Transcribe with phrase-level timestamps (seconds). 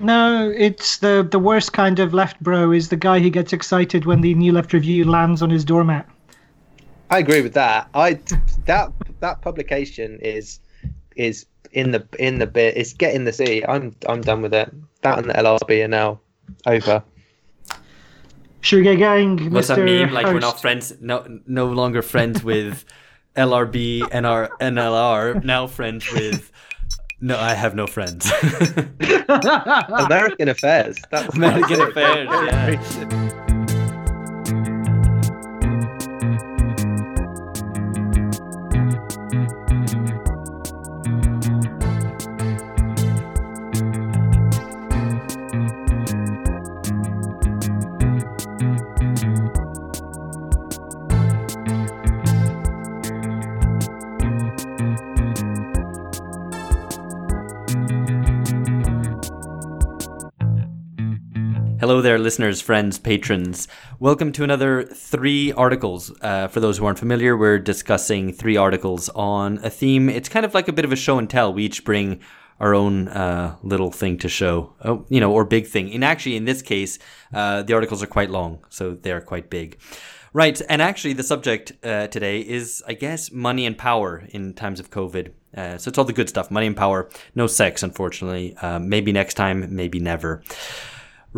[0.00, 4.04] No, it's the the worst kind of left bro is the guy who gets excited
[4.04, 6.08] when the New Left Review lands on his doormat.
[7.10, 7.88] I agree with that.
[7.94, 8.18] I
[8.66, 10.60] that that publication is
[11.16, 12.76] is in the in the bit.
[12.76, 13.64] It's getting the sea.
[13.66, 14.72] I'm I'm done with it.
[15.02, 16.20] That and the LRB are now
[16.66, 17.02] over.
[18.60, 19.76] Should we get going, What's Mr.
[19.76, 20.12] that mean?
[20.12, 22.84] Like we're not friends, no, no longer friends with
[23.36, 25.42] LRB and our NLR.
[25.44, 26.50] Now friends with.
[27.20, 28.30] No, I have no friends.
[29.00, 30.98] American Affairs.
[31.10, 31.80] That's American.
[31.80, 33.44] Affairs, yeah.
[61.88, 63.66] Hello there, listeners, friends, patrons.
[63.98, 66.12] Welcome to another three articles.
[66.20, 70.10] Uh, for those who aren't familiar, we're discussing three articles on a theme.
[70.10, 71.50] It's kind of like a bit of a show and tell.
[71.50, 72.20] We each bring
[72.60, 75.90] our own uh, little thing to show, oh, you know, or big thing.
[75.94, 76.98] And actually, in this case,
[77.32, 79.78] uh, the articles are quite long, so they're quite big.
[80.34, 84.78] Right, and actually, the subject uh, today is, I guess, money and power in times
[84.78, 85.30] of COVID.
[85.56, 87.08] Uh, so it's all the good stuff money and power.
[87.34, 88.54] No sex, unfortunately.
[88.58, 90.42] Uh, maybe next time, maybe never.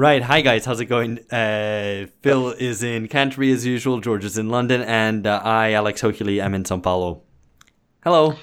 [0.01, 1.19] Right, hi guys, how's it going?
[1.31, 6.01] Uh, Phil is in Canterbury as usual, George is in London, and uh, I, Alex
[6.01, 7.21] Hochuli, am in Sao Paulo.
[8.03, 8.35] Hello.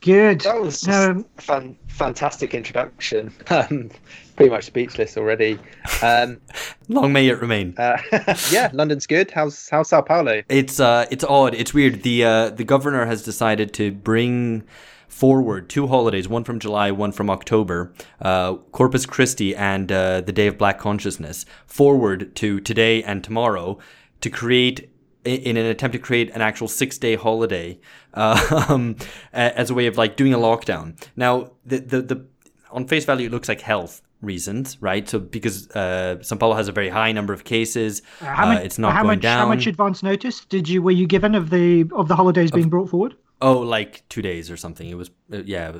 [0.00, 0.40] Good.
[0.40, 3.32] That was Um, a fan, fantastic introduction.
[3.50, 3.90] Um,
[4.34, 5.60] pretty much speechless already.
[6.02, 6.40] Um,
[6.88, 7.74] Long may it remain.
[7.78, 7.96] uh,
[8.50, 9.30] yeah, London's good.
[9.30, 10.42] How's how's Sao Paulo?
[10.48, 11.54] It's uh, it's odd.
[11.54, 12.02] It's weird.
[12.02, 14.64] The uh, the governor has decided to bring
[15.10, 20.32] forward two holidays, one from July, one from October, uh, Corpus Christi and uh, the
[20.32, 23.78] Day of Black Consciousness, forward to today and tomorrow
[24.22, 24.90] to create.
[25.22, 27.78] In an attempt to create an actual six-day holiday,
[28.14, 28.96] uh, um,
[29.34, 30.96] as a way of like doing a lockdown.
[31.14, 32.26] Now, the, the the
[32.70, 35.08] on face value, it looks like health reasons, right?
[35.08, 38.64] So because uh, São Paulo has a very high number of cases, how uh, much,
[38.64, 39.38] it's not how going much, down.
[39.40, 42.68] How much advance notice did you were you given of the of the holidays being
[42.68, 43.14] brought forward?
[43.42, 44.88] Oh, like two days or something.
[44.88, 45.72] It was uh, yeah.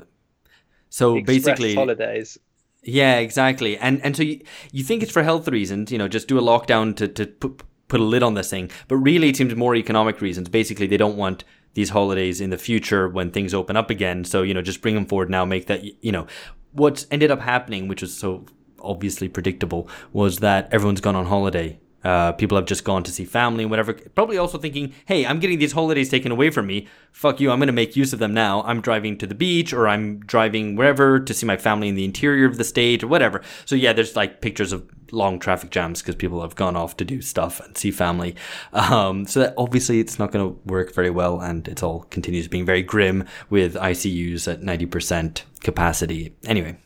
[0.88, 2.38] So Express basically, holidays.
[2.82, 3.76] yeah, exactly.
[3.78, 4.40] And and so you,
[4.72, 7.62] you think it's for health reasons, you know, just do a lockdown to to put
[7.88, 8.70] put a lid on this thing.
[8.88, 10.48] But really, it seems more economic reasons.
[10.48, 11.44] Basically, they don't want
[11.74, 14.24] these holidays in the future when things open up again.
[14.24, 15.44] So you know, just bring them forward now.
[15.44, 16.26] Make that you know
[16.72, 18.46] what ended up happening, which was so
[18.80, 21.78] obviously predictable, was that everyone's gone on holiday.
[22.02, 23.92] Uh, people have just gone to see family and whatever.
[23.92, 26.88] Probably also thinking, hey, I'm getting these holidays taken away from me.
[27.12, 28.62] Fuck you, I'm going to make use of them now.
[28.62, 32.04] I'm driving to the beach or I'm driving wherever to see my family in the
[32.04, 33.42] interior of the state or whatever.
[33.64, 37.04] So, yeah, there's like pictures of long traffic jams because people have gone off to
[37.04, 38.36] do stuff and see family.
[38.72, 42.48] Um, so, that obviously, it's not going to work very well and it all continues
[42.48, 46.34] being very grim with ICUs at 90% capacity.
[46.46, 46.76] Anyway,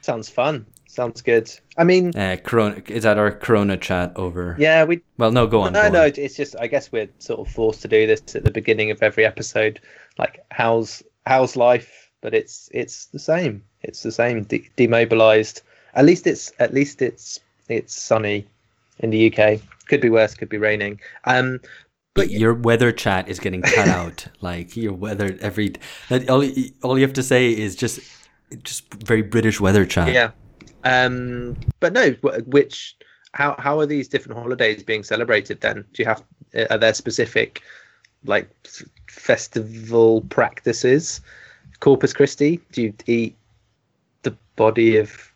[0.00, 0.66] Sounds fun.
[0.90, 1.48] Sounds good.
[1.78, 4.56] I mean, uh, Corona, is that our Corona chat over?
[4.58, 5.72] yeah, we Well, no, go on.
[5.72, 6.12] No, go no, on.
[6.16, 9.00] it's just I guess we're sort of forced to do this at the beginning of
[9.00, 9.80] every episode.
[10.18, 12.10] Like how's how's life?
[12.22, 13.62] But it's it's the same.
[13.82, 14.42] It's the same.
[14.42, 15.62] De- demobilized.
[15.94, 18.46] At least it's at least it's it's sunny
[18.98, 19.60] in the UK.
[19.86, 20.34] Could be worse.
[20.34, 21.00] Could be raining.
[21.24, 21.60] Um,
[22.14, 24.26] but your weather chat is getting cut out.
[24.40, 25.74] Like your weather every
[26.28, 26.44] all
[26.82, 28.00] all you have to say is just
[28.64, 30.12] just very British weather chat.
[30.12, 30.32] yeah.
[30.84, 32.10] Um, but no.
[32.46, 32.96] Which
[33.32, 35.60] how how are these different holidays being celebrated?
[35.60, 36.22] Then do you have
[36.70, 37.62] are there specific
[38.24, 38.48] like
[39.08, 41.20] festival practices?
[41.80, 42.60] Corpus Christi?
[42.72, 43.36] Do you eat
[44.22, 45.32] the body of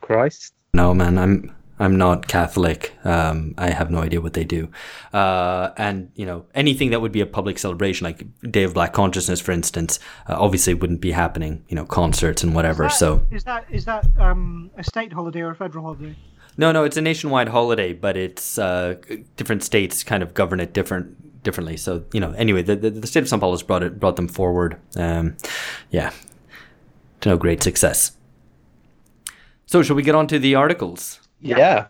[0.00, 0.52] Christ?
[0.74, 2.92] No, man, I'm I'm not Catholic.
[3.04, 4.68] Um, I have no idea what they do.
[5.12, 8.92] Uh, and you know anything that would be a public celebration, like Day of Black
[8.92, 9.98] Consciousness, for instance,
[10.28, 11.64] uh, obviously wouldn't be happening.
[11.68, 12.86] You know, concerts and whatever.
[12.86, 16.14] Is that- so is that is that um, a state holiday or a federal holiday?
[16.56, 18.94] No, no, it's a nationwide holiday, but it's uh,
[19.36, 21.76] different states kind of govern it different differently.
[21.76, 24.16] So you know, anyway, the the, the state of São Paulo has brought it brought
[24.16, 24.76] them forward.
[24.96, 25.36] Um,
[25.90, 26.12] yeah,
[27.22, 28.12] to no great success.
[29.66, 31.18] So, shall we get on to the articles?
[31.42, 31.86] Yeah.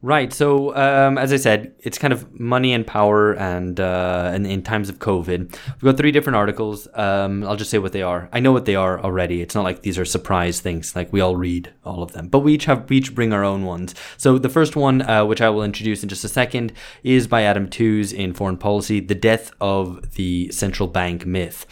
[0.00, 0.32] Right.
[0.32, 4.62] So, um, as I said, it's kind of money and power, and uh, and in
[4.62, 6.86] times of COVID, we've got three different articles.
[6.94, 8.28] Um, I'll just say what they are.
[8.32, 9.42] I know what they are already.
[9.42, 10.94] It's not like these are surprise things.
[10.94, 13.42] Like we all read all of them, but we each have we each bring our
[13.42, 13.92] own ones.
[14.18, 17.42] So the first one, uh, which I will introduce in just a second, is by
[17.42, 21.66] Adam Tooze in Foreign Policy: The Death of the Central Bank Myth.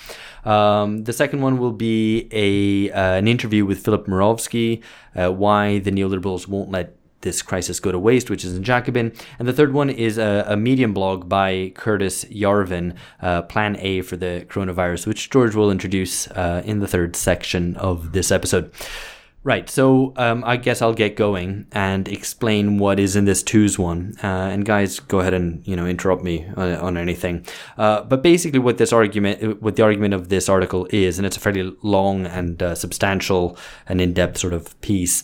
[0.47, 4.83] Um, the second one will be a uh, an interview with Philip Mirowski,
[5.15, 9.13] uh, why the neoliberals won't let this crisis go to waste, which is in Jacobin.
[9.39, 14.03] And the third one is a, a Medium blog by Curtis Yarvin, uh, Plan A
[14.03, 18.73] for the coronavirus, which George will introduce uh, in the third section of this episode.
[19.47, 23.79] Right, so um, I guess I'll get going and explain what is in this Tooze
[23.79, 24.15] one.
[24.21, 27.47] Uh, and guys, go ahead and you know interrupt me on, on anything.
[27.79, 31.37] Uh, but basically, what this argument, what the argument of this article is, and it's
[31.37, 33.57] a fairly long and uh, substantial
[33.89, 35.23] and in-depth sort of piece,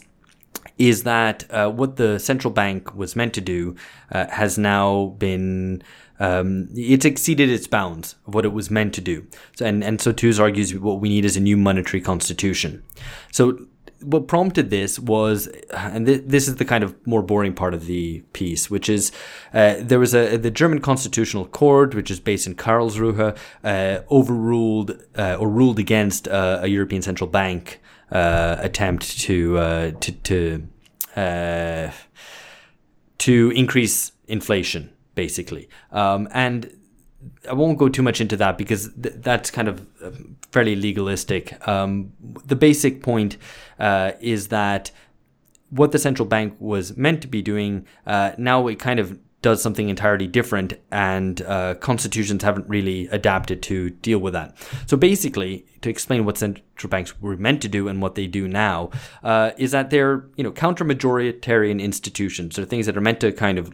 [0.79, 3.75] is that uh, what the central bank was meant to do
[4.13, 5.83] uh, has now been
[6.21, 9.27] um, it's exceeded its bounds of what it was meant to do.
[9.57, 12.85] So, and, and so Tooze argues what we need is a new monetary constitution.
[13.33, 13.67] So
[14.03, 17.87] what prompted this was, and th- this is the kind of more boring part of
[17.87, 19.13] the piece, which is
[19.53, 25.03] uh, there was a the German Constitutional Court, which is based in Karlsruhe, uh, overruled
[25.17, 30.69] uh, or ruled against uh, a European Central Bank uh, attempt to uh, to to
[33.19, 36.77] to increase inflation, basically, um, and
[37.49, 39.87] I won't go too much into that because th- that's kind of
[40.51, 41.67] fairly legalistic.
[41.67, 42.13] Um,
[42.45, 43.37] the basic point
[43.83, 44.91] uh, is that
[45.69, 49.61] what the central bank was meant to be doing, uh, now it kind of does
[49.61, 54.57] something entirely different, and uh, constitutions haven't really adapted to deal with that.
[54.87, 58.47] So basically, to explain what central banks were meant to do and what they do
[58.47, 58.91] now,
[59.25, 62.55] uh, is that they're you know counter majoritarian institutions.
[62.55, 63.73] They're things that are meant to kind of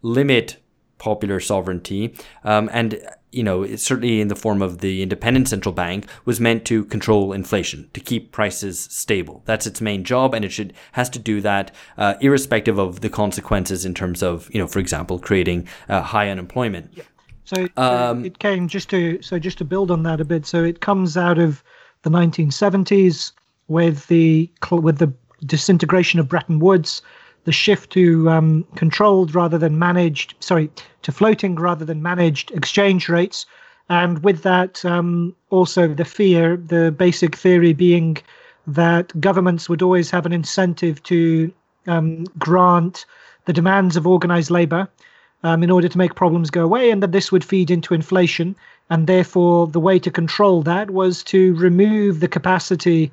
[0.00, 0.56] limit
[0.96, 2.14] popular sovereignty.
[2.44, 3.02] Um, and
[3.32, 7.32] you know, certainly in the form of the independent central bank, was meant to control
[7.32, 9.42] inflation, to keep prices stable.
[9.46, 13.10] That's its main job, and it should has to do that uh, irrespective of the
[13.10, 16.90] consequences in terms of, you know, for example, creating uh, high unemployment.
[16.94, 17.04] Yeah.
[17.44, 20.46] So um, it came just to so just to build on that a bit.
[20.46, 21.62] So it comes out of
[22.02, 23.32] the 1970s
[23.68, 25.12] with the with the
[25.44, 27.02] disintegration of Bretton Woods
[27.44, 30.70] the shift to um, controlled rather than managed, sorry,
[31.02, 33.46] to floating rather than managed exchange rates.
[33.88, 38.18] And with that, um, also the fear, the basic theory being
[38.66, 41.52] that governments would always have an incentive to
[41.86, 43.04] um, grant
[43.44, 44.88] the demands of organized labor
[45.42, 48.54] um, in order to make problems go away, and that this would feed into inflation.
[48.88, 53.10] And therefore, the way to control that was to remove the capacity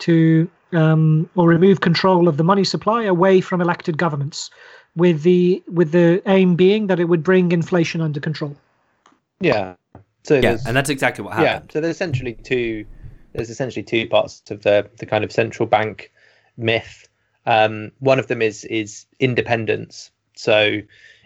[0.00, 4.50] to um, or remove control of the money supply away from elected governments,
[4.96, 8.56] with the with the aim being that it would bring inflation under control.
[9.40, 9.74] Yeah.
[10.24, 11.68] So yeah, and that's exactly what happened.
[11.68, 11.72] Yeah.
[11.72, 12.84] So there's essentially two.
[13.32, 16.12] There's essentially two parts of the the kind of central bank
[16.56, 17.08] myth.
[17.46, 20.10] Um, one of them is is independence.
[20.34, 20.80] So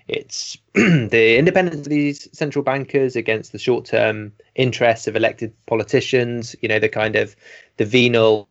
[0.08, 6.56] it's the independence of these central bankers against the short term interests of elected politicians.
[6.62, 7.36] You know, the kind of
[7.76, 8.48] the venal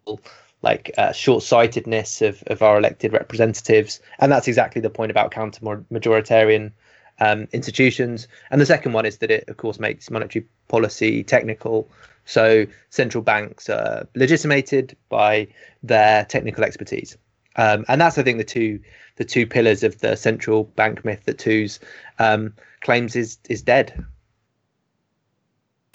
[0.65, 4.01] like uh, short-sightedness of, of our elected representatives.
[4.19, 6.71] And that's exactly the point about counter majoritarian
[7.19, 8.27] um, institutions.
[8.51, 11.89] And the second one is that it of course makes monetary policy technical.
[12.25, 15.47] So central banks are legitimated by
[15.83, 17.15] their technical expertise.
[17.57, 18.81] Um, and that's i think the two
[19.15, 21.79] the two pillars of the central bank myth that Tooze
[22.19, 24.05] um, claims is is dead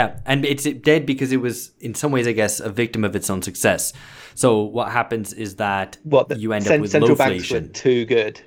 [0.00, 3.14] yeah, and it's dead because it was, in some ways, I guess, a victim of
[3.14, 3.92] its own success.
[4.34, 8.04] So what happens is that what, you end cent- up with central banks were too
[8.06, 8.40] good.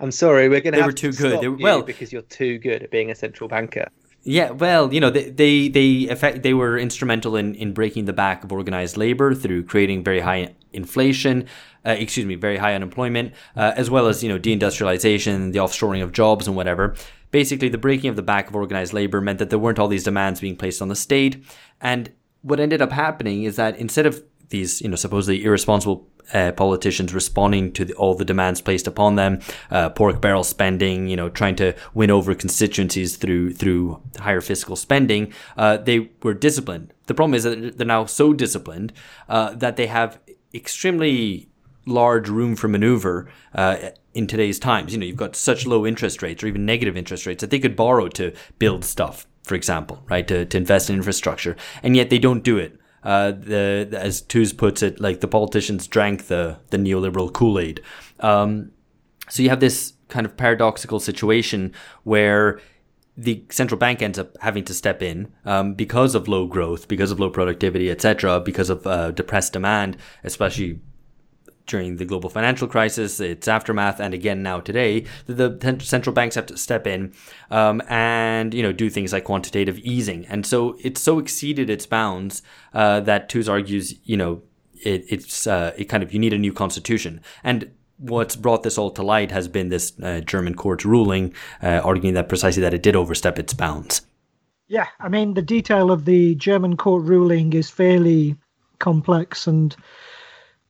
[0.00, 1.40] I'm sorry, we're going to they have were too to good.
[1.40, 3.88] They were, well because you're too good at being a central banker.
[4.24, 8.12] Yeah, well, you know, they they they effect they were instrumental in in breaking the
[8.12, 11.46] back of organized labor through creating very high inflation,
[11.84, 16.02] uh, excuse me, very high unemployment, uh, as well as you know deindustrialization, the offshoring
[16.02, 16.94] of jobs, and whatever.
[17.32, 20.04] Basically, the breaking of the back of organized labor meant that there weren't all these
[20.04, 21.44] demands being placed on the state,
[21.80, 22.12] and
[22.42, 27.12] what ended up happening is that instead of these, you know, supposedly irresponsible uh, politicians
[27.12, 31.28] responding to the, all the demands placed upon them, uh, pork barrel spending, you know,
[31.28, 35.32] trying to win over constituencies through through higher fiscal spending.
[35.56, 36.92] Uh, they were disciplined.
[37.06, 38.92] The problem is that they're now so disciplined
[39.28, 40.20] uh, that they have
[40.54, 41.48] extremely
[41.86, 43.76] large room for maneuver uh,
[44.14, 44.92] in today's times.
[44.92, 47.58] You know, you've got such low interest rates or even negative interest rates that they
[47.58, 52.10] could borrow to build stuff, for example, right, to, to invest in infrastructure, and yet
[52.10, 52.78] they don't do it.
[53.02, 57.80] Uh, the, as Tooze puts it, like the politicians drank the the neoliberal Kool Aid.
[58.20, 58.70] Um,
[59.28, 61.72] so you have this kind of paradoxical situation
[62.04, 62.60] where
[63.16, 67.10] the central bank ends up having to step in um, because of low growth, because
[67.10, 70.80] of low productivity, etc., because of uh, depressed demand, especially
[71.66, 76.46] during the global financial crisis, its aftermath, and again now today, the central banks have
[76.46, 77.12] to step in
[77.50, 81.86] um, and you know do things like quantitative easing, and so it's so exceeded its
[81.86, 82.42] bounds
[82.74, 84.42] uh, that Tooze argues, you know,
[84.74, 88.78] it, it's uh, it kind of you need a new constitution, and what's brought this
[88.78, 92.74] all to light has been this uh, German court's ruling, uh, arguing that precisely that
[92.74, 94.02] it did overstep its bounds.
[94.68, 98.36] Yeah, I mean the detail of the German court ruling is fairly
[98.78, 99.76] complex and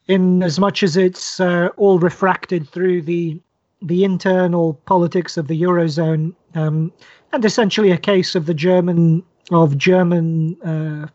[0.08, 3.40] in as much as it's uh, all refracted through the
[3.84, 6.92] the internal politics of the eurozone, um,
[7.32, 11.06] and essentially a case of the German of German uh,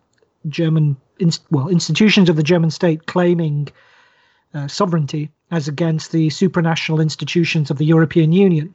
[0.48, 0.98] German
[1.52, 3.68] well institutions of the German state claiming
[4.54, 8.74] uh, sovereignty as against the supranational institutions of the European Union,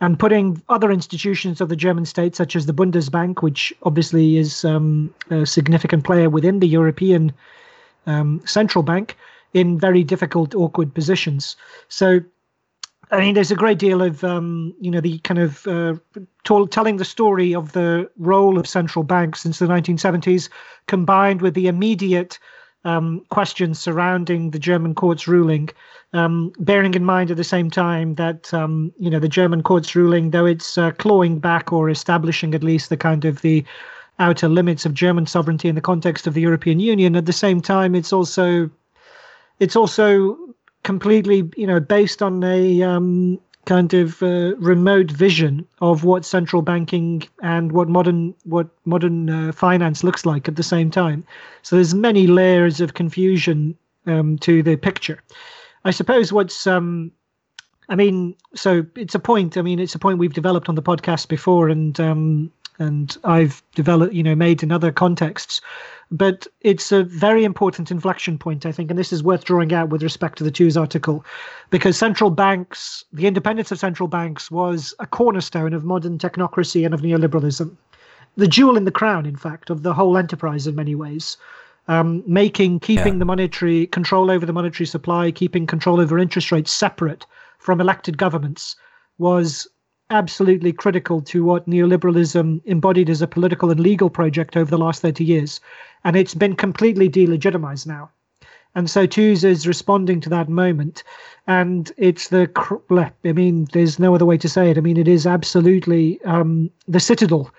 [0.00, 4.64] and putting other institutions of the German state, such as the Bundesbank, which obviously is
[4.64, 7.32] um, a significant player within the European
[8.06, 9.16] um, central bank,
[9.54, 11.56] in very difficult, awkward positions.
[11.88, 12.20] So,
[13.10, 15.94] I mean, there's a great deal of, um, you know, the kind of uh,
[16.44, 20.48] t- telling the story of the role of central banks since the 1970s,
[20.86, 22.38] combined with the immediate
[22.84, 25.68] um, questions surrounding the German court's ruling,
[26.12, 29.94] um, bearing in mind at the same time that um, you know the German court's
[29.94, 33.64] ruling, though it's uh, clawing back or establishing at least the kind of the
[34.18, 37.60] outer limits of German sovereignty in the context of the European Union, at the same
[37.60, 38.70] time it's also
[39.60, 40.36] it's also
[40.82, 46.62] completely, you know, based on a um, kind of uh, remote vision of what central
[46.62, 51.24] banking and what modern what modern uh, finance looks like at the same time.
[51.62, 53.76] So there's many layers of confusion
[54.06, 55.22] um, to the picture.
[55.84, 57.12] I suppose what's um,
[57.90, 59.56] I mean, so it's a point.
[59.56, 63.62] I mean, it's a point we've developed on the podcast before, and um, and I've
[63.74, 65.60] developed, you know, made in other contexts.
[66.10, 69.90] But it's a very important inflection point, I think, and this is worth drawing out
[69.90, 71.24] with respect to the Tooze article,
[71.68, 76.92] because central banks, the independence of central banks, was a cornerstone of modern technocracy and
[76.92, 77.70] of neoliberalism,
[78.36, 81.36] the jewel in the crown, in fact, of the whole enterprise in many ways.
[81.86, 83.18] Um, making keeping yeah.
[83.18, 87.26] the monetary control over the monetary supply, keeping control over interest rates separate
[87.58, 88.76] from elected governments
[89.18, 89.68] was
[90.10, 95.02] absolutely critical to what neoliberalism embodied as a political and legal project over the last
[95.02, 95.60] 30 years.
[96.04, 98.10] And it's been completely delegitimized now.
[98.74, 101.02] And so Tooze is responding to that moment.
[101.46, 102.50] And it's the,
[103.24, 104.78] I mean, there's no other way to say it.
[104.78, 107.50] I mean, it is absolutely um, the citadel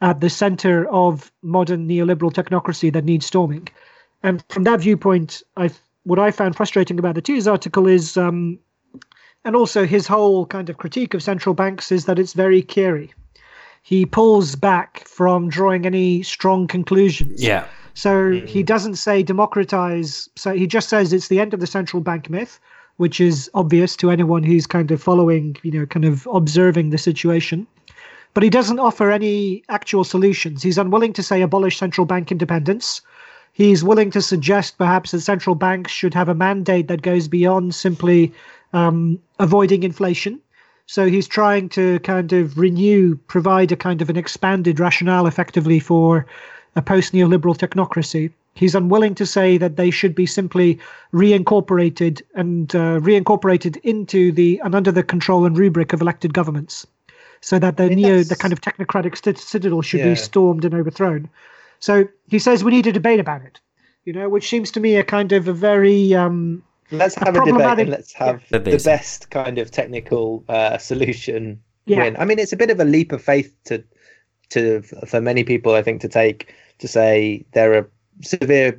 [0.00, 3.68] at the center of modern neoliberal technocracy that needs storming.
[4.22, 5.70] And from that viewpoint, I
[6.04, 8.58] what I found frustrating about the Tooze article is um,
[9.44, 13.10] and also, his whole kind of critique of central banks is that it's very Keyry.
[13.82, 17.42] He pulls back from drawing any strong conclusions.
[17.42, 17.66] Yeah.
[17.94, 18.46] So mm-hmm.
[18.46, 20.28] he doesn't say democratize.
[20.36, 22.60] So he just says it's the end of the central bank myth,
[22.98, 26.98] which is obvious to anyone who's kind of following, you know, kind of observing the
[26.98, 27.66] situation.
[28.34, 30.62] But he doesn't offer any actual solutions.
[30.62, 33.00] He's unwilling to say abolish central bank independence.
[33.52, 37.74] He's willing to suggest perhaps that central banks should have a mandate that goes beyond
[37.74, 38.32] simply
[38.72, 40.40] um, avoiding inflation.
[40.86, 45.78] So he's trying to kind of renew, provide a kind of an expanded rationale effectively
[45.78, 46.26] for
[46.74, 48.32] a post neoliberal technocracy.
[48.54, 50.78] He's unwilling to say that they should be simply
[51.12, 56.86] reincorporated and uh, reincorporated into the and under the control and rubric of elected governments,
[57.40, 60.10] so that the neo the kind of technocratic citadel should yeah.
[60.10, 61.28] be stormed and overthrown.
[61.78, 63.60] So he says we need a debate about it,
[64.04, 67.42] you know, which seems to me a kind of a very um, let's have a,
[67.42, 68.58] a debate and let's have yeah.
[68.58, 71.98] the best kind of technical uh, solution yeah.
[71.98, 72.16] win.
[72.18, 73.82] I mean, it's a bit of a leap of faith to
[74.50, 77.90] to for many people, I think, to take to say there are
[78.22, 78.78] severe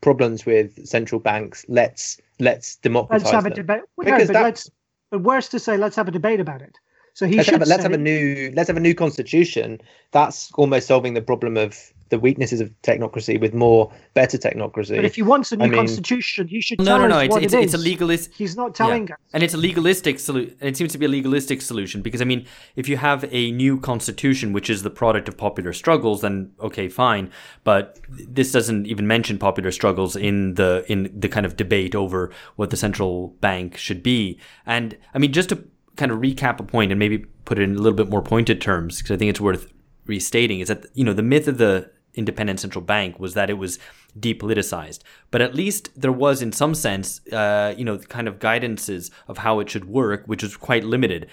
[0.00, 1.64] problems with central banks.
[1.68, 3.24] Let's let's democratize.
[3.24, 3.52] Let's have them.
[3.52, 3.82] a debate.
[3.96, 4.70] Well, no, but let's.
[5.10, 6.78] But worse to say, let's have a debate about it.
[7.14, 7.60] So he let's should.
[7.60, 8.52] Have, let's have a new.
[8.54, 9.80] Let's have a new constitution.
[10.12, 14.96] That's almost solving the problem of the weaknesses of technocracy with more better technocracy.
[14.96, 17.18] But if he wants a new I mean, constitution, he should no, no, no.
[17.20, 18.30] It's, it's, it it's a legalist.
[18.34, 19.14] He's not telling yeah.
[19.14, 20.54] us, and it's a legalistic solution.
[20.60, 23.80] It seems to be a legalistic solution because I mean, if you have a new
[23.80, 27.30] constitution which is the product of popular struggles, then okay, fine.
[27.64, 32.30] But this doesn't even mention popular struggles in the in the kind of debate over
[32.56, 34.38] what the central bank should be.
[34.66, 35.64] And I mean, just to
[35.96, 38.60] kind of recap a point and maybe put it in a little bit more pointed
[38.60, 39.72] terms because I think it's worth
[40.06, 43.54] restating is that you know the myth of the independent central bank was that it
[43.54, 43.78] was
[44.18, 45.00] depoliticized.
[45.30, 49.38] But at least there was, in some sense, uh, you know, kind of guidances of
[49.38, 51.26] how it should work, which was quite limited.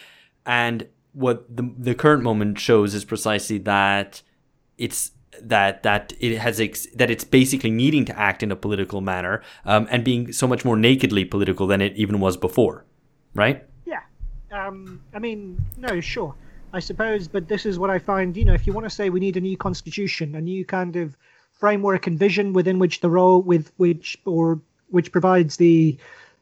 [0.46, 4.22] And what the, the current moment shows is precisely that
[4.78, 9.02] it's that that it has ex- that it's basically needing to act in a political
[9.02, 12.86] manner um, and being so much more nakedly political than it even was before,
[13.34, 13.66] right?
[13.86, 14.02] Yeah,
[14.52, 16.36] um, I mean, no, sure,
[16.72, 18.38] I suppose, but this is what I find.
[18.38, 20.96] You know, if you want to say we need a new constitution, a new kind
[20.96, 21.18] of
[21.52, 25.98] framework and vision within which the role with which or which provides the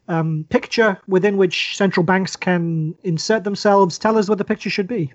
[0.08, 4.88] um, picture within which central banks can insert themselves, tell us what the picture should
[4.88, 5.12] be.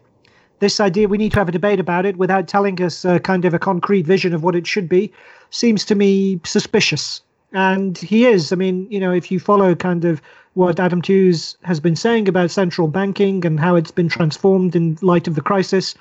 [0.59, 3.45] This idea we need to have a debate about it without telling us a kind
[3.45, 5.12] of a concrete vision of what it should be
[5.50, 7.21] seems to me suspicious.
[7.52, 8.52] And he is.
[8.52, 10.23] I mean, you know, if you follow kind of
[10.54, 14.99] what Adam Tooze has been saying about central banking and how it's been transformed in
[15.00, 15.94] light of the crisis,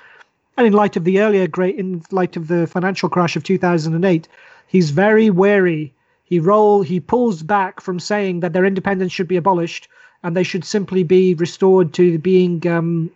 [0.56, 4.28] and in light of the earlier great, in light of the financial crash of 2008,
[4.66, 5.92] he's very wary
[6.32, 9.86] he roll he pulls back from saying that their independence should be abolished
[10.22, 13.10] and they should simply be restored to being um,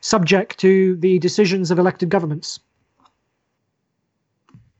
[0.00, 2.58] subject to the decisions of elected governments.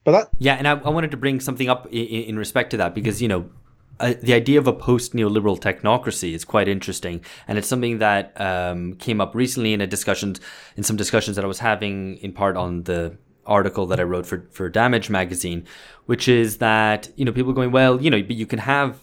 [0.03, 2.79] But that yeah, and I, I wanted to bring something up in, in respect to
[2.79, 3.51] that because you know
[4.01, 8.39] uh, the idea of a post neoliberal technocracy is quite interesting, and it's something that
[8.41, 10.41] um, came up recently in a discussions
[10.77, 14.27] in some discussions that I was having in part on the article that I wrote
[14.27, 15.65] for for Damage magazine,
[16.07, 19.01] which is that you know people going well, you know, but you can have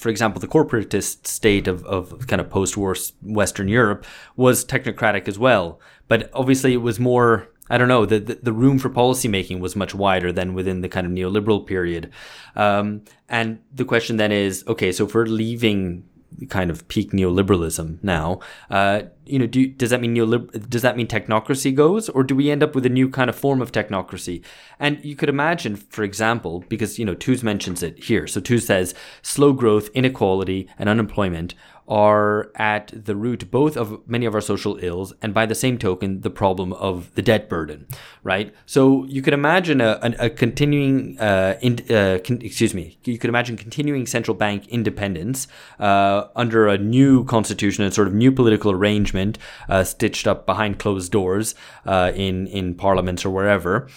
[0.00, 5.38] for example, the corporatist state of, of kind of post-war Western Europe was technocratic as
[5.38, 5.78] well.
[6.08, 7.49] But obviously, it was more.
[7.70, 8.04] I don't know.
[8.04, 11.66] The, the, the room for policymaking was much wider than within the kind of neoliberal
[11.66, 12.10] period.
[12.56, 16.04] Um, and the question then is, okay, so if we're leaving
[16.48, 18.40] kind of peak neoliberalism now.
[18.70, 22.34] Uh, you know, do, does that mean neoliber- does that mean technocracy goes, or do
[22.34, 24.42] we end up with a new kind of form of technocracy?
[24.78, 28.26] And you could imagine, for example, because you know, Tooze mentions it here.
[28.26, 31.54] So Tooze says slow growth, inequality, and unemployment
[31.90, 35.76] are at the root both of many of our social ills and by the same
[35.76, 37.86] token the problem of the debt burden
[38.22, 38.54] right?
[38.66, 43.18] So you could imagine a, a, a continuing uh, in, uh, con- excuse me you
[43.18, 48.30] could imagine continuing central bank independence uh, under a new constitution and sort of new
[48.30, 51.54] political arrangement uh, stitched up behind closed doors
[51.86, 53.88] uh, in in parliaments or wherever.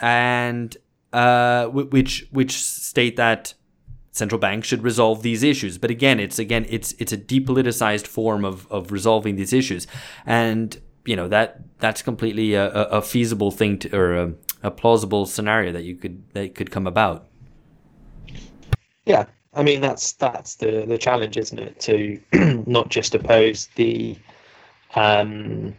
[0.00, 0.76] And
[1.12, 3.54] uh, which which state that
[4.18, 5.78] central banks should resolve these issues.
[5.78, 9.86] But again, it's again it's it's a depoliticized form of of resolving these issues,
[10.26, 15.24] and you know that that's completely a, a feasible thing to, or a, a plausible
[15.24, 17.26] scenario that you could that could come about.
[19.06, 21.80] Yeah, I mean that's that's the the challenge, isn't it?
[21.80, 22.20] To
[22.66, 24.18] not just oppose the,
[24.94, 25.74] um,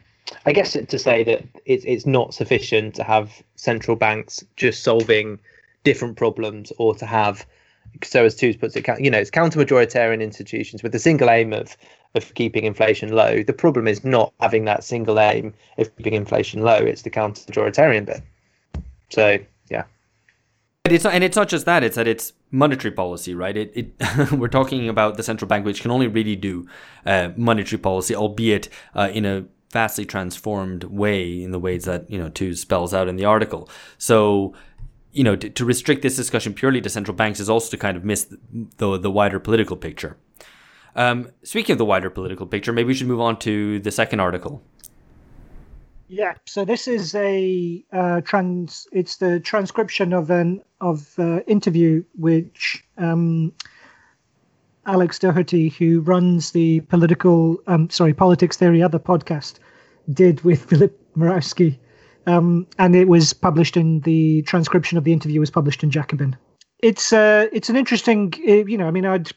[0.46, 5.40] I guess to say that it's it's not sufficient to have central banks just solving
[5.84, 7.46] different problems or to have
[8.04, 11.76] so as Tooze puts it, you know, it's counter-majoritarian institutions with the single aim of
[12.16, 13.44] of keeping inflation low.
[13.44, 16.78] The problem is not having that single aim of keeping inflation low.
[16.78, 18.24] It's the counter-majoritarian bit.
[19.10, 19.38] So
[19.70, 19.84] yeah.
[20.84, 21.84] But it's not, and it's not just that.
[21.84, 23.56] It's that it's monetary policy, right?
[23.56, 26.68] It, it we're talking about the central bank, which can only really do
[27.06, 32.18] uh, monetary policy, albeit uh, in a vastly transformed way in the ways that you
[32.18, 33.70] know Tooze spells out in the article.
[33.98, 34.54] So
[35.12, 37.98] you know, to, to, restrict this discussion purely to central banks is also to kind
[37.98, 38.38] of miss the,
[38.78, 40.18] the, the wider political picture.
[40.96, 44.20] Um, speaking of the wider political picture, maybe we should move on to the second
[44.20, 44.62] article.
[46.08, 48.88] Yeah, so this is a uh, trans.
[48.92, 53.54] It's the transcription of an of uh, interview which um,
[54.88, 59.60] Alex Doherty, who runs the political, um, sorry, politics theory other podcast,
[60.12, 61.78] did with Philip Mirowski
[62.30, 66.36] um, and it was published in the transcription of the interview was published in Jacobin.
[66.82, 69.32] It's uh, it's an interesting, uh, you know, I mean, I'd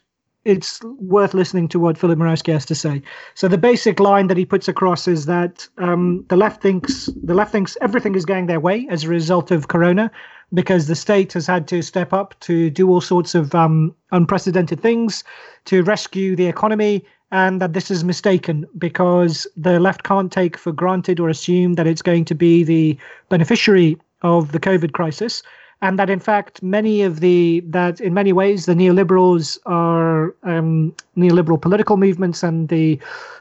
[0.45, 3.01] it's worth listening to what Philip Mirowski has to say.
[3.33, 7.33] So the basic line that he puts across is that um, the left thinks the
[7.33, 10.11] left thinks everything is going their way as a result of Corona,
[10.53, 14.79] because the state has had to step up to do all sorts of um, unprecedented
[14.79, 15.23] things
[15.65, 20.71] to rescue the economy and that this is mistaken because the left can't take for
[20.71, 22.97] granted or assume that it's going to be the
[23.29, 25.41] beneficiary of the COVID crisis.
[25.81, 30.95] And that in fact, many of the that in many ways the neoliberals are um,
[31.17, 32.99] neoliberal political movements and the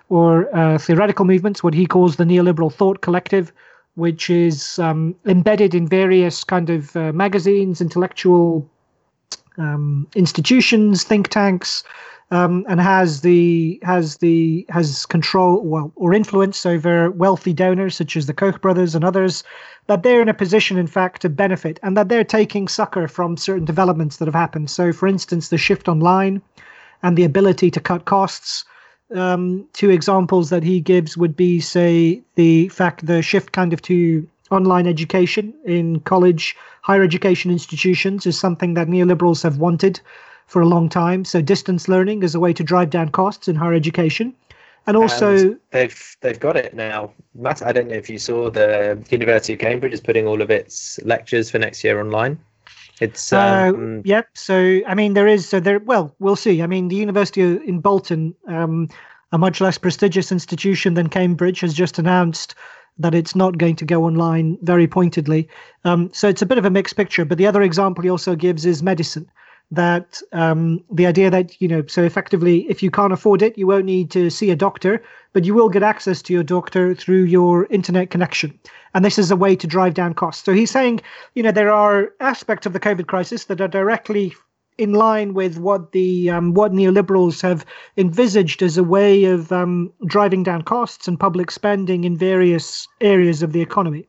[0.08, 3.52] or uh, theoretical movements, what he calls the neoliberal thought collective,
[3.94, 8.68] which is um, embedded in various kind of uh, magazines, intellectual
[9.58, 11.84] um, institutions, think tanks,
[12.32, 18.16] um, and has the has the has control well or influence over wealthy donors such
[18.16, 19.44] as the Koch brothers and others
[19.86, 23.36] that they're in a position in fact to benefit and that they're taking succor from
[23.36, 24.70] certain developments that have happened.
[24.70, 26.40] So for instance the shift online
[27.02, 28.64] and the ability to cut costs
[29.14, 33.82] um, two examples that he gives would be say the fact the shift kind of
[33.82, 40.00] to online education in college, higher education institutions is something that neoliberals have wanted
[40.46, 41.24] for a long time.
[41.24, 44.34] So distance learning is a way to drive down costs in higher education.
[44.86, 47.12] And also, and they've they've got it now.
[47.34, 50.50] Matt, I don't know if you saw the University of Cambridge is putting all of
[50.50, 52.38] its lectures for next year online.
[53.02, 54.28] It's uh, um, uh, yep.
[54.34, 55.80] So I mean, there is so there.
[55.80, 56.62] Well, we'll see.
[56.62, 58.88] I mean, the University in Bolton, um,
[59.32, 62.54] a much less prestigious institution than Cambridge, has just announced
[62.98, 65.48] that it's not going to go online very pointedly.
[65.84, 67.24] Um, so it's a bit of a mixed picture.
[67.24, 69.28] But the other example he also gives is medicine
[69.72, 73.66] that um, the idea that you know so effectively if you can't afford it you
[73.66, 77.24] won't need to see a doctor but you will get access to your doctor through
[77.24, 78.56] your internet connection.
[78.94, 80.44] And this is a way to drive down costs.
[80.44, 81.00] So he's saying
[81.34, 84.34] you know there are aspects of the covid crisis that are directly
[84.76, 87.64] in line with what the um, what neoliberals have
[87.96, 93.42] envisaged as a way of um, driving down costs and public spending in various areas
[93.42, 94.06] of the economy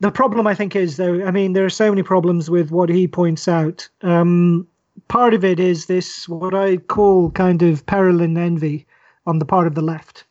[0.00, 2.88] the problem I think is though I mean there are so many problems with what
[2.88, 3.88] he points out.
[4.02, 4.66] Um,
[5.08, 8.86] part of it is this what I call kind of Pelerin envy
[9.26, 10.24] on the part of the left.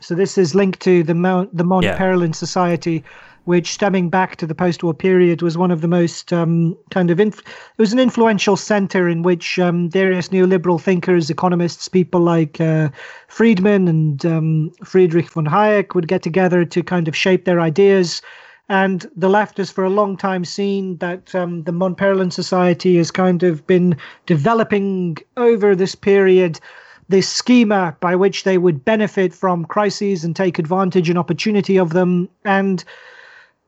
[0.00, 2.32] So this is linked to the Mount the Mont yeah.
[2.32, 3.04] Society,
[3.44, 7.20] which stemming back to the post-war period was one of the most um, kind of
[7.20, 12.60] inf- it was an influential center in which um, various neoliberal thinkers, economists, people like
[12.60, 12.88] uh,
[13.28, 18.22] Friedman and um, Friedrich von Hayek would get together to kind of shape their ideas
[18.70, 22.96] and the left has for a long time seen that um, the Mont Pelerin Society
[22.98, 26.60] has kind of been developing over this period
[27.08, 31.90] this schema by which they would benefit from crises and take advantage and opportunity of
[31.90, 32.28] them.
[32.44, 32.84] And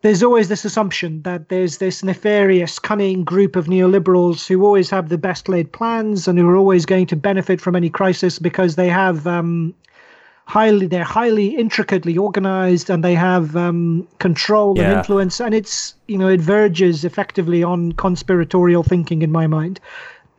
[0.03, 5.09] there's always this assumption that there's this nefarious, cunning group of neoliberals who always have
[5.09, 8.77] the best laid plans and who are always going to benefit from any crisis because
[8.77, 9.75] they have um,
[10.53, 14.83] highly they're highly intricately organized and they have um, control yeah.
[14.83, 19.81] and influence and it's you know it verges effectively on conspiratorial thinking in my mind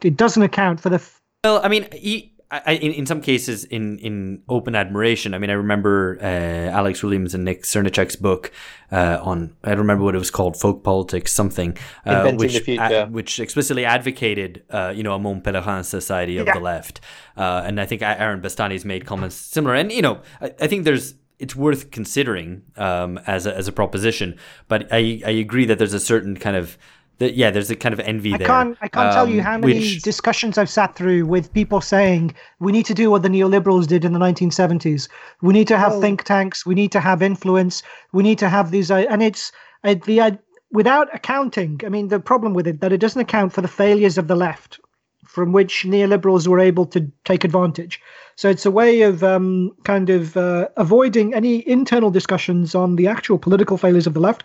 [0.04, 2.32] it doesn't account for the f- well i mean he,
[2.66, 5.34] I, in, in some cases, in, in open admiration.
[5.34, 8.52] I mean, I remember uh, Alex Williams and Nick Srnicek's book
[8.92, 13.08] uh, on, I don't remember what it was called, folk politics, something, uh, which, a,
[13.08, 16.54] which explicitly advocated, uh, you know, a Mont Pelerin society of yeah.
[16.54, 17.02] the left.
[17.36, 19.76] Uh, and I think Aaron Bastani's made comments similar.
[19.76, 23.72] And, you know, I, I think there's, it's worth considering um, as, a, as a
[23.72, 24.38] proposition.
[24.68, 26.78] But I, I agree that there's a certain kind of
[27.20, 28.48] the, yeah, there's a kind of envy I there.
[28.48, 30.02] Can't, I can't um, tell you um, how many which...
[30.02, 34.04] discussions I've sat through with people saying we need to do what the neoliberals did
[34.04, 35.08] in the 1970s.
[35.42, 36.02] We need to have oh.
[36.02, 36.66] think tanks.
[36.66, 37.84] We need to have influence.
[38.14, 38.90] We need to have these.
[38.90, 39.52] Uh, and it's
[39.84, 40.32] uh, the uh,
[40.72, 41.80] without accounting.
[41.86, 44.36] I mean, the problem with it that it doesn't account for the failures of the
[44.36, 44.80] left,
[45.24, 48.02] from which neoliberals were able to take advantage.
[48.36, 53.08] So it's a way of um, kind of uh, avoiding any internal discussions on the
[53.08, 54.44] actual political failures of the left,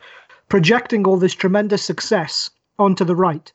[0.50, 3.52] projecting all this tremendous success onto the right.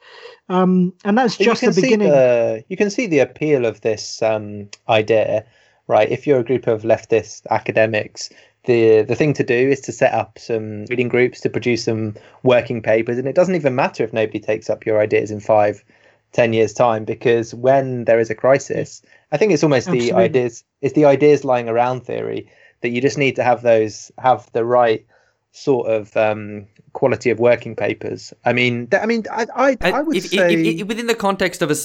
[0.50, 2.10] Um, and that's just the beginning.
[2.10, 5.46] The, you can see the appeal of this um, idea,
[5.88, 6.10] right?
[6.10, 8.30] If you're a group of leftist academics,
[8.66, 12.16] the the thing to do is to set up some reading groups to produce some
[12.44, 15.84] working papers, and it doesn't even matter if nobody takes up your ideas in five,
[16.32, 20.12] ten years time, because when there is a crisis, I think it's almost Absolutely.
[20.12, 22.50] the ideas, it's the ideas lying around theory
[22.82, 25.06] that you just need to have those have the right
[25.54, 28.34] sort of um, quality of working papers.
[28.44, 31.16] I mean, th- I mean, I, I, I would if, say if, if, within the
[31.16, 31.76] context of a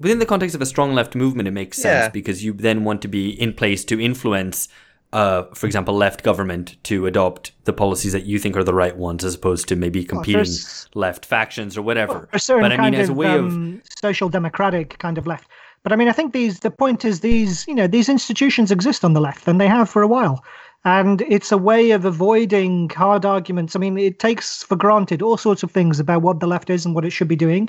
[0.00, 2.08] within the context of a strong left movement, it makes sense yeah.
[2.08, 4.68] because you then want to be in place to influence.
[5.10, 8.94] Uh, for example, left government to adopt the policies that you think are the right
[8.94, 12.28] ones, as opposed to maybe competing well, left factions or whatever.
[12.30, 15.48] Well, but I mean, as a way of, um, social democratic kind of left.
[15.82, 19.02] But I mean, I think these the point is these you know these institutions exist
[19.02, 20.44] on the left, and they have for a while.
[20.84, 23.74] And it's a way of avoiding hard arguments.
[23.74, 26.86] I mean, it takes for granted all sorts of things about what the left is
[26.86, 27.68] and what it should be doing.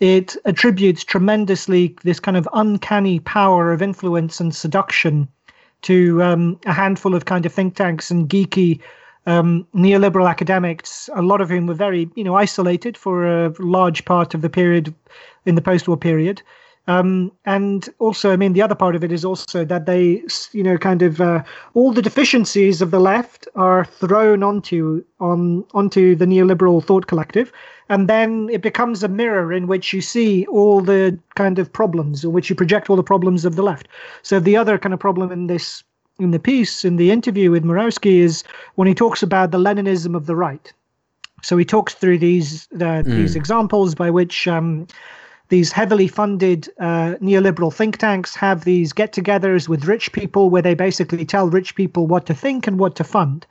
[0.00, 5.28] It attributes tremendously this kind of uncanny power of influence and seduction
[5.82, 8.80] to um, a handful of kind of think tanks and geeky
[9.26, 14.04] um, neoliberal academics, a lot of whom were very, you know, isolated for a large
[14.04, 14.94] part of the period
[15.44, 16.42] in the post-war period.
[16.88, 20.22] Um, and also, I mean, the other part of it is also that they,
[20.52, 21.42] you know, kind of uh,
[21.74, 27.52] all the deficiencies of the left are thrown onto on onto the neoliberal thought collective,
[27.88, 32.22] and then it becomes a mirror in which you see all the kind of problems,
[32.22, 33.88] in which you project all the problems of the left.
[34.22, 35.82] So the other kind of problem in this
[36.20, 38.44] in the piece in the interview with Mirowski is
[38.76, 40.72] when he talks about the Leninism of the right.
[41.42, 43.04] So he talks through these uh, mm.
[43.06, 44.46] these examples by which.
[44.46, 44.86] Um,
[45.48, 50.62] these heavily funded uh, neoliberal think tanks have these get togethers with rich people where
[50.62, 53.46] they basically tell rich people what to think and what to fund.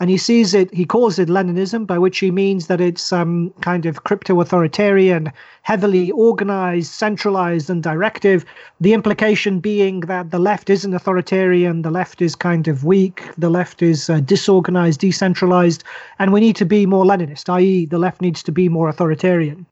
[0.00, 3.52] and he sees it, he calls it Leninism, by which he means that it's um,
[3.60, 8.46] kind of crypto authoritarian, heavily organized, centralized, and directive.
[8.80, 13.50] The implication being that the left isn't authoritarian, the left is kind of weak, the
[13.50, 15.84] left is uh, disorganized, decentralized,
[16.18, 19.66] and we need to be more Leninist, i.e., the left needs to be more authoritarian.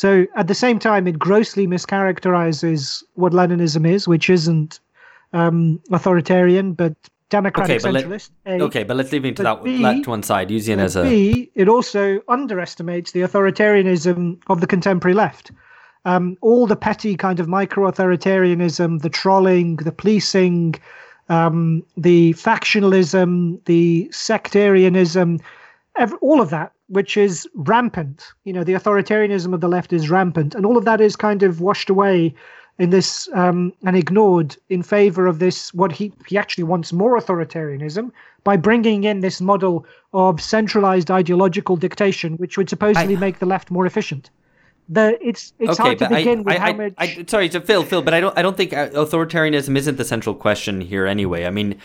[0.00, 4.80] So at the same time, it grossly mischaracterizes what Leninism is, which isn't
[5.34, 6.94] um, authoritarian, but
[7.28, 8.30] democratic okay, centralist.
[8.46, 10.84] Let, a, okay, but let's leave it to that B, to one side, using it
[10.84, 11.02] as a.
[11.02, 15.50] B, it also underestimates the authoritarianism of the contemporary left.
[16.06, 20.76] Um, all the petty kind of micro authoritarianism, the trolling, the policing,
[21.28, 25.40] um, the factionalism, the sectarianism,
[25.98, 28.32] every, all of that, which is rampant.
[28.44, 31.42] You know, the authoritarianism of the left is rampant, and all of that is kind
[31.42, 32.34] of washed away
[32.80, 37.18] in this um, and ignored in favor of this what he he actually wants more
[37.18, 38.10] authoritarianism
[38.42, 43.46] by bringing in this model of centralized ideological dictation which would supposedly I, make the
[43.46, 44.30] left more efficient
[44.88, 47.60] the it's it's okay, hard to begin I, with I, how much I, sorry to
[47.60, 51.06] phil phil but i don't i don't think uh, authoritarianism isn't the central question here
[51.06, 51.78] anyway i mean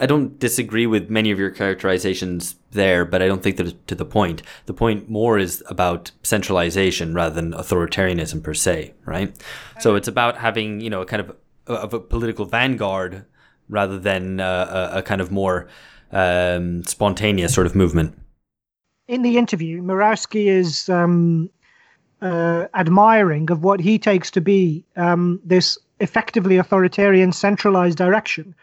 [0.00, 3.94] I don't disagree with many of your characterizations there, but I don't think that to
[3.94, 4.42] the point.
[4.66, 9.34] The point more is about centralization rather than authoritarianism per se, right?
[9.80, 11.34] So it's about having, you know, a kind of
[11.66, 13.24] of a political vanguard
[13.68, 15.66] rather than uh, a, a, kind of more
[16.12, 18.16] um, spontaneous sort of movement.
[19.08, 21.50] In the interview, Mirowski is um,
[22.22, 28.54] uh, admiring of what he takes to be um, this effectively authoritarian centralized direction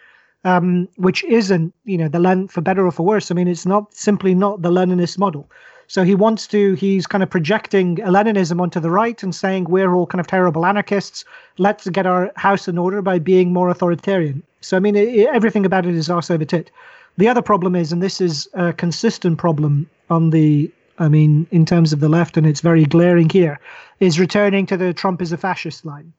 [0.44, 3.32] um, which isn't, you know, the Len for better or for worse.
[3.32, 5.50] I mean, it's not simply not the Leninist model.
[5.88, 9.94] So he wants to, he's kind of projecting Leninism onto the right and saying we're
[9.94, 11.26] all kind of terrible anarchists.
[11.58, 14.44] Let's get our house in order by being more authoritarian.
[14.62, 16.72] So, I mean, it, everything about it is arse over tit.
[17.18, 21.66] The other problem is, and this is a consistent problem on the, I mean, in
[21.66, 23.60] terms of the left, and it's very glaring here,
[24.00, 26.14] is returning to the Trump is a fascist line.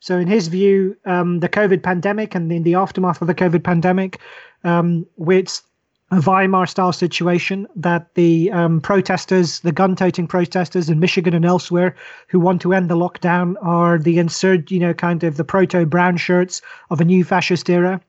[0.00, 3.64] So, in his view, um, the COVID pandemic and in the aftermath of the COVID
[3.64, 4.20] pandemic,
[4.62, 5.62] um, it's
[6.10, 11.44] a Weimar style situation that the um, protesters, the gun toting protesters in Michigan and
[11.44, 11.96] elsewhere
[12.28, 15.84] who want to end the lockdown are the insert, you know, kind of the proto
[15.84, 18.00] brown shirts of a new fascist era.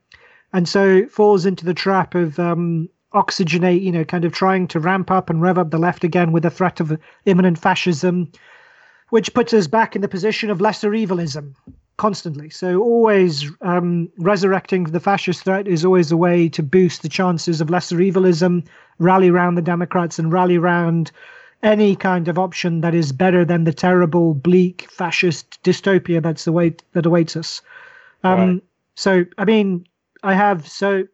[0.52, 4.80] And so falls into the trap of um, oxygenate, you know, kind of trying to
[4.80, 8.30] ramp up and rev up the left again with the threat of imminent fascism,
[9.10, 11.54] which puts us back in the position of lesser evilism
[12.00, 12.48] constantly.
[12.48, 17.60] So always um, resurrecting the fascist threat is always a way to boost the chances
[17.60, 18.64] of lesser evilism,
[18.98, 21.12] rally around the Democrats and rally around
[21.62, 26.52] any kind of option that is better than the terrible, bleak fascist dystopia that's the
[26.52, 27.60] way that awaits us.
[28.24, 28.62] Um, right.
[28.94, 29.86] So, I mean,
[30.22, 31.04] I have so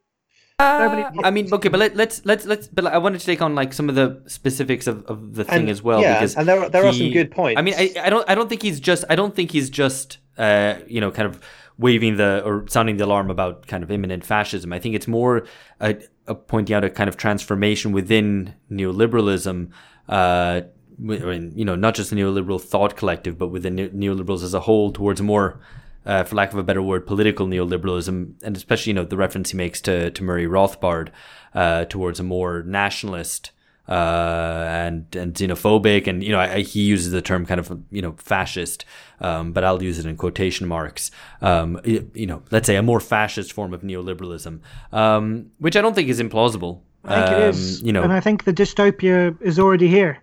[0.60, 2.68] uh, I mean, okay, but let, us let's, let's let's.
[2.68, 5.62] But I wanted to take on like some of the specifics of, of the thing
[5.62, 6.00] and, as well.
[6.00, 7.58] Yeah, because and there are, there he, are some good points.
[7.58, 10.18] I mean, I, I don't I don't think he's just I don't think he's just
[10.38, 11.40] uh you know kind of
[11.78, 14.72] waving the or sounding the alarm about kind of imminent fascism.
[14.72, 15.46] I think it's more
[15.80, 15.96] a,
[16.26, 19.70] a pointing out a kind of transformation within neoliberalism.
[20.08, 20.62] Uh,
[20.98, 25.20] you know, not just the neoliberal thought collective, but within neoliberals as a whole, towards
[25.20, 25.60] more
[26.06, 29.50] uh, for lack of a better word, political neoliberalism, and especially you know the reference
[29.50, 31.08] he makes to to Murray Rothbard
[31.54, 33.50] uh, towards a more nationalist
[33.88, 38.02] uh, and and xenophobic, and you know I, he uses the term kind of you
[38.02, 38.84] know fascist,
[39.20, 41.10] um, but I'll use it in quotation marks.
[41.40, 44.60] Um, you know, let's say a more fascist form of neoliberalism,
[44.92, 46.80] um, which I don't think is implausible.
[47.04, 50.18] I think it is, um, you know, and I think the dystopia is already here.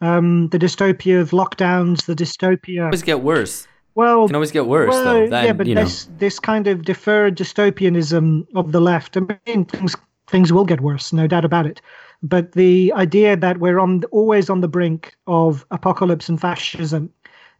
[0.00, 3.66] Um, the dystopia of lockdowns, the dystopia always get worse.
[3.94, 5.42] Well, it can always get worse, well, though.
[5.42, 6.14] Yeah, but this know.
[6.18, 9.16] this kind of deferred dystopianism of the left.
[9.16, 9.96] I mean, things
[10.28, 11.80] things will get worse, no doubt about it.
[12.22, 17.12] But the idea that we're on always on the brink of apocalypse and fascism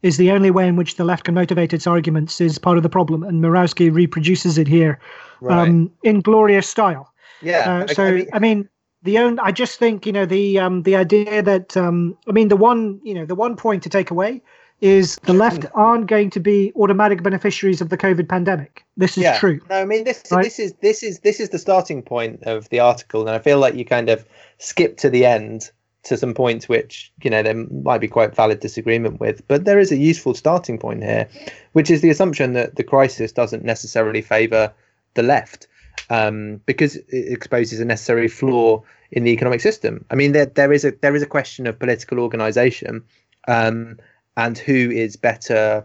[0.03, 2.83] is the only way in which the left can motivate its arguments is part of
[2.83, 4.99] the problem, and Mirowski reproduces it here
[5.41, 5.69] right.
[5.69, 7.13] um, in glorious style.
[7.43, 7.85] Yeah.
[7.85, 8.69] Uh, so I mean, I mean
[9.03, 12.49] the own I just think you know the um, the idea that um, I mean
[12.49, 14.43] the one you know the one point to take away
[14.81, 18.85] is the left aren't going to be automatic beneficiaries of the COVID pandemic.
[18.97, 19.39] This is yeah.
[19.39, 19.61] true.
[19.69, 20.45] No, I mean this right?
[20.45, 23.59] this is this is this is the starting point of the article, and I feel
[23.59, 24.25] like you kind of
[24.59, 25.71] skip to the end
[26.05, 29.81] to some points which you know there might be quite valid disagreement with, but there
[29.81, 31.29] is a useful starting point here,
[31.73, 34.73] which is the assumption that the crisis doesn't necessarily favour
[35.15, 35.67] the left,
[36.11, 40.05] um, because it exposes a necessary flaw in the economic system.
[40.11, 43.03] I mean, there there is a there is a question of political organisation.
[43.49, 43.99] Um,
[44.39, 45.85] and who is better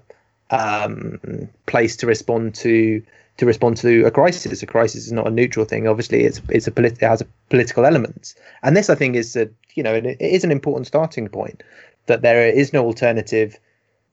[0.51, 1.19] um,
[1.65, 3.03] placed to respond to
[3.37, 4.61] to respond to a crisis.
[4.61, 5.87] A crisis is not a neutral thing.
[5.87, 9.35] Obviously, it's it's a polit- it has a political element, and this I think is
[9.35, 11.63] a you know it is an important starting point
[12.05, 13.59] that there is no alternative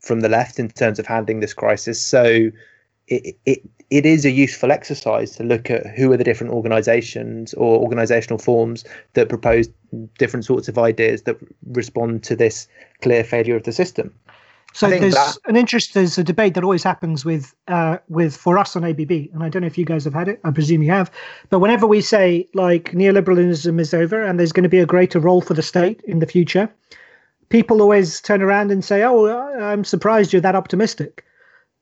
[0.00, 2.00] from the left in terms of handling this crisis.
[2.05, 2.50] So
[3.09, 7.53] it, it it is a useful exercise to look at who are the different organizations
[7.55, 9.68] or organizational forms that propose
[10.16, 12.68] different sorts of ideas that respond to this
[13.03, 14.14] clear failure of the system.
[14.72, 15.94] So there's that, an interest.
[15.94, 19.48] There's a debate that always happens with uh, with for us on ABB, and I
[19.48, 20.40] don't know if you guys have had it.
[20.44, 21.11] I presume you have.
[21.48, 25.18] But whenever we say like neoliberalism is over and there's going to be a greater
[25.18, 26.72] role for the state in the future,
[27.48, 29.26] people always turn around and say, "Oh,
[29.61, 31.24] I'm surprised you're that optimistic."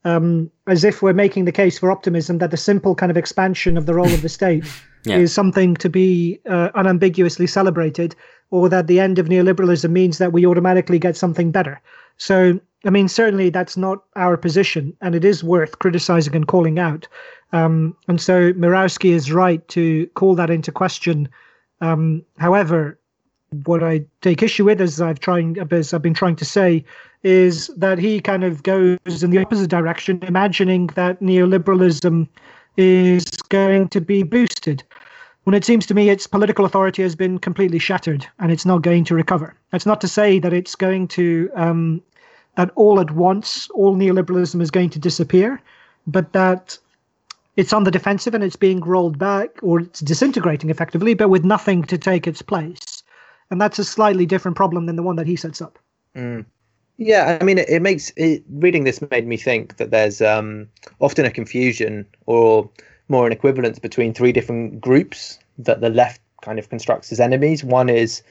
[0.05, 3.75] Um, as if we're making the case for optimism that the simple kind of expansion
[3.75, 4.63] of the role of the state
[5.05, 5.17] yeah.
[5.17, 8.15] is something to be uh, unambiguously celebrated,
[8.49, 11.81] or that the end of neoliberalism means that we automatically get something better.
[12.17, 16.79] So, I mean, certainly that's not our position, and it is worth criticizing and calling
[16.79, 17.07] out.
[17.51, 21.27] Um, and so Mirowski is right to call that into question.
[21.81, 22.97] Um, however,
[23.65, 26.85] what I take issue with, as I've trying as I've been trying to say,
[27.23, 32.27] is that he kind of goes in the opposite direction, imagining that neoliberalism
[32.77, 34.83] is going to be boosted.
[35.43, 38.83] When it seems to me its political authority has been completely shattered and it's not
[38.83, 39.55] going to recover.
[39.71, 42.01] That's not to say that it's going to um,
[42.59, 45.61] that all at once all neoliberalism is going to disappear,
[46.05, 46.77] but that
[47.55, 51.45] it's on the defensive and it's being rolled back or it's disintegrating effectively, but with
[51.45, 53.01] nothing to take its place
[53.49, 55.79] and that's a slightly different problem than the one that he sets up.
[56.17, 56.45] Mm.
[56.97, 60.67] Yeah, I mean, it, it makes it, reading this made me think that there's um,
[60.99, 62.69] often a confusion or
[63.07, 67.63] more an equivalence between three different groups that the left kind of constructs as enemies.
[67.63, 68.21] One is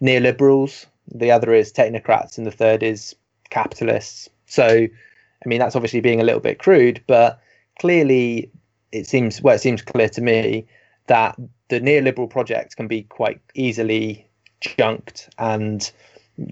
[0.00, 3.14] neoliberals, the other is technocrats, and the third is
[3.54, 4.28] capitalists.
[4.46, 7.40] So, I mean, that's obviously being a little bit crude, but
[7.78, 8.50] clearly
[8.92, 10.66] it seems well, it seems clear to me
[11.06, 11.36] that
[11.68, 14.26] the neoliberal project can be quite easily
[14.60, 15.90] junked and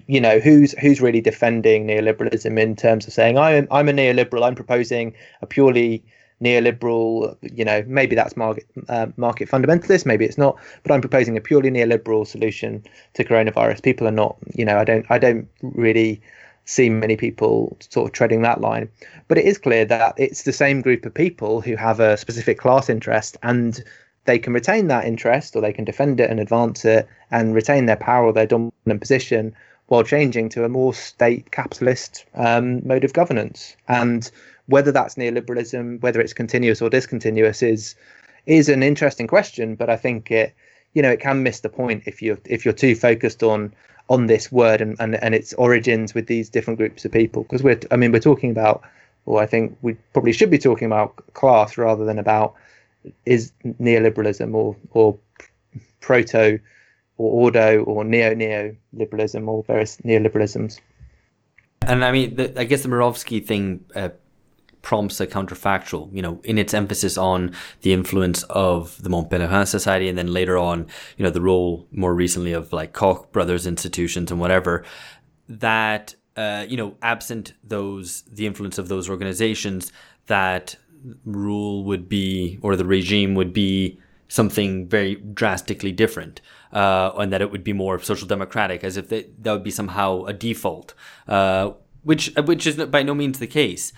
[0.07, 4.45] you know who's who's really defending neoliberalism in terms of saying I'm I'm a neoliberal
[4.45, 6.03] I'm proposing a purely
[6.41, 11.35] neoliberal you know maybe that's market uh, market fundamentalist maybe it's not but I'm proposing
[11.37, 12.83] a purely neoliberal solution
[13.15, 16.21] to coronavirus people are not you know I don't I don't really
[16.65, 18.89] see many people sort of treading that line
[19.27, 22.57] but it is clear that it's the same group of people who have a specific
[22.57, 23.83] class interest and
[24.25, 27.85] they can retain that interest or they can defend it and advance it and retain
[27.85, 29.53] their power or their dominant position
[29.87, 33.75] while changing to a more state capitalist um, mode of governance.
[33.87, 34.29] And
[34.67, 37.95] whether that's neoliberalism, whether it's continuous or discontinuous, is
[38.45, 39.75] is an interesting question.
[39.75, 40.53] But I think it,
[40.93, 43.73] you know, it can miss the point if you if you're too focused on
[44.09, 47.43] on this word and, and, and its origins with these different groups of people.
[47.43, 48.83] Because we're, I mean, we're talking about,
[49.25, 52.55] or I think we probably should be talking about class rather than about
[53.25, 55.17] is neoliberalism or or
[55.99, 56.59] proto
[57.17, 60.79] or ordo or neo neoliberalism or various neoliberalisms.
[61.85, 64.09] And I mean, the, I guess the Mirowski thing uh,
[64.83, 69.65] prompts a counterfactual, you know, in its emphasis on the influence of the Mont Pelerin
[69.65, 70.85] Society, and then later on,
[71.17, 74.83] you know, the role more recently of like Koch brothers institutions and whatever.
[75.49, 79.91] That uh, you know, absent those the influence of those organizations,
[80.27, 80.75] that
[81.25, 86.41] rule would be, or the regime would be something very drastically different,
[86.71, 89.71] uh, and that it would be more social democratic, as if they, that would be
[89.71, 90.93] somehow a default,
[91.27, 91.71] uh,
[92.03, 93.93] which which is by no means the case.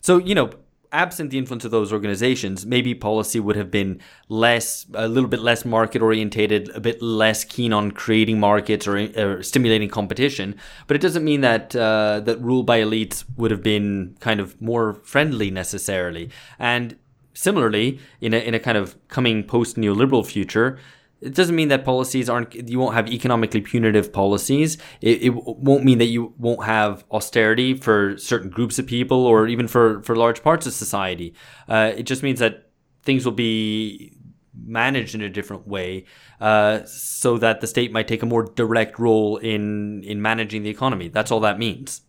[0.00, 0.50] So you know,
[0.92, 5.40] absent the influence of those organizations, maybe policy would have been less, a little bit
[5.40, 10.56] less market orientated, a bit less keen on creating markets or, or stimulating competition.
[10.86, 14.60] But it doesn't mean that uh, that rule by elites would have been kind of
[14.60, 16.30] more friendly necessarily.
[16.58, 16.96] And
[17.34, 20.78] similarly, in a in a kind of coming post neoliberal future,
[21.20, 24.78] it doesn't mean that policies aren't you won't have economically punitive policies.
[25.00, 29.48] It, it won't mean that you won't have austerity for certain groups of people or
[29.48, 31.34] even for for large parts of society.
[31.68, 32.70] Uh, it just means that
[33.02, 34.12] things will be
[34.54, 36.04] managed in a different way
[36.40, 40.70] uh, so that the state might take a more direct role in in managing the
[40.70, 41.08] economy.
[41.08, 42.02] That's all that means.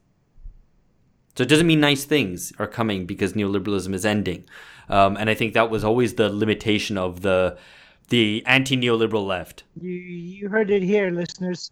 [1.36, 4.46] So it doesn't mean nice things are coming because neoliberalism is ending.
[4.90, 7.56] Um, and i think that was always the limitation of the
[8.10, 9.64] the anti neoliberal left.
[9.80, 11.72] You, you heard it here, listeners.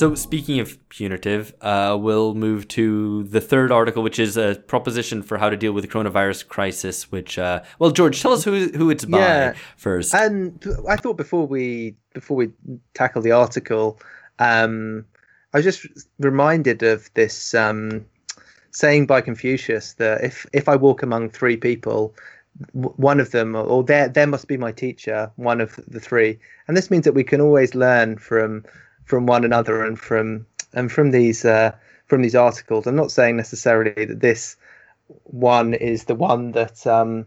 [0.00, 5.22] So, speaking of punitive, uh, we'll move to the third article, which is a proposition
[5.22, 7.12] for how to deal with the coronavirus crisis.
[7.12, 10.14] Which, uh, well, George, tell us who who it's by yeah, first.
[10.14, 12.50] And I thought before we before we
[12.94, 14.00] tackle the article,
[14.38, 15.04] um,
[15.52, 15.86] I was just
[16.18, 18.06] reminded of this um,
[18.70, 22.14] saying by Confucius that if if I walk among three people,
[22.72, 26.38] one of them or there there must be my teacher, one of the three,
[26.68, 28.64] and this means that we can always learn from
[29.04, 31.72] from one another and from and from these uh,
[32.06, 32.86] from these articles.
[32.86, 34.56] I'm not saying necessarily that this
[35.24, 37.26] one is the one that um,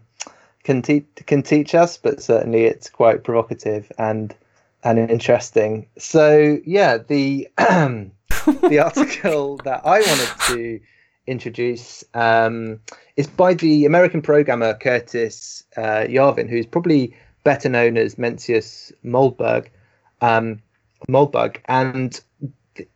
[0.62, 4.34] can teach can teach us, but certainly it's quite provocative and
[4.82, 5.86] and interesting.
[5.98, 10.80] So yeah, the the article that I wanted to
[11.26, 12.80] introduce um,
[13.16, 19.68] is by the American programmer Curtis uh, Yarvin, who's probably better known as Mencius Moldbug.
[20.20, 20.60] Um,
[21.08, 22.20] Moldbug, and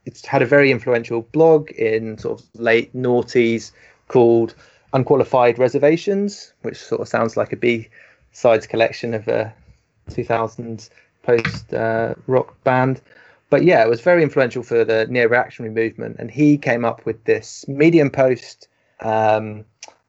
[0.05, 3.73] it's had a very influential blog in sort of late noughties
[4.09, 4.55] called
[4.93, 7.89] Unqualified Reservations, which sort of sounds like a B
[8.33, 9.53] sides collection of a
[10.11, 10.91] 2000s
[11.23, 13.01] post uh, rock band.
[13.51, 17.05] But yeah, it was very influential for the neo reactionary movement, and he came up
[17.07, 18.69] with this Medium Post
[19.01, 19.65] um,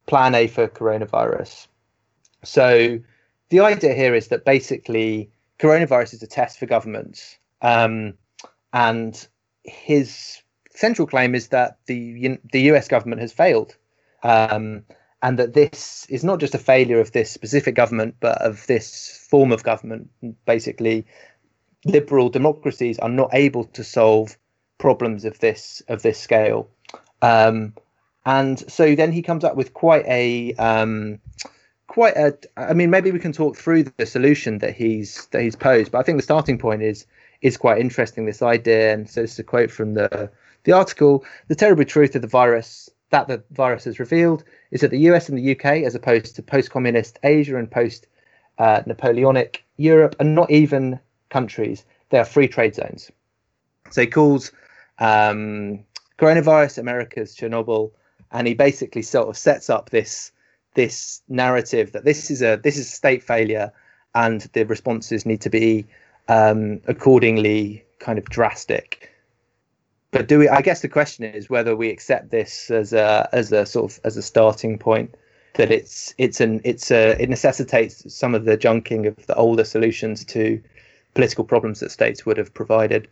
[0.06, 1.66] plan A for coronavirus.
[2.44, 2.98] So
[3.50, 8.14] the idea here is that basically coronavirus is a test for governments um,
[8.72, 9.26] and
[9.64, 13.76] his central claim is that the the US government has failed,
[14.22, 14.84] um,
[15.22, 19.26] and that this is not just a failure of this specific government, but of this
[19.30, 20.10] form of government.
[20.46, 21.06] Basically,
[21.84, 24.36] liberal democracies are not able to solve
[24.78, 26.68] problems of this of this scale.
[27.22, 27.74] Um,
[28.26, 31.20] and so then he comes up with quite a um,
[31.86, 32.36] quite a.
[32.56, 35.92] I mean, maybe we can talk through the solution that he's that he's posed.
[35.92, 37.06] But I think the starting point is
[37.42, 38.26] is quite interesting.
[38.26, 40.30] This idea, and so this is a quote from the
[40.64, 44.90] the article: "The terrible truth of the virus that the virus has revealed is that
[44.90, 50.50] the US and the UK, as opposed to post-communist Asia and post-Napoleonic Europe, are not
[50.50, 53.10] even countries; they are free trade zones."
[53.90, 54.52] So he calls
[54.98, 55.80] um,
[56.18, 57.92] coronavirus America's Chernobyl,
[58.30, 60.32] and he basically sort of sets up this
[60.74, 63.72] this narrative that this is a this is a state failure,
[64.14, 65.86] and the responses need to be
[66.30, 69.10] um, accordingly kind of drastic.
[70.12, 70.48] But do we?
[70.48, 74.00] I guess the question is whether we accept this as a as a sort of
[74.04, 75.14] as a starting point
[75.54, 79.64] that it's it's an it's a it necessitates some of the junking of the older
[79.64, 80.60] solutions to
[81.14, 83.08] political problems that states would have provided.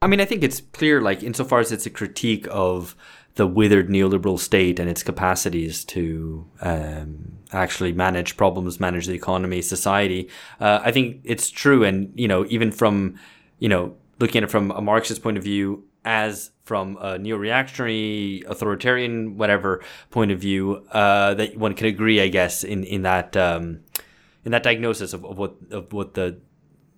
[0.00, 2.96] I mean, I think it's clear, like insofar as it's a critique of
[3.34, 9.62] the withered neoliberal state and its capacities to um, actually manage problems, manage the economy,
[9.62, 10.28] society.
[10.60, 13.18] Uh, I think it's true, and you know, even from
[13.58, 18.44] you know looking at it from a Marxist point of view, as from a neo-reactionary,
[18.46, 23.36] authoritarian, whatever point of view, uh, that one can agree, I guess, in in that
[23.36, 23.80] um,
[24.44, 26.38] in that diagnosis of, of what of what the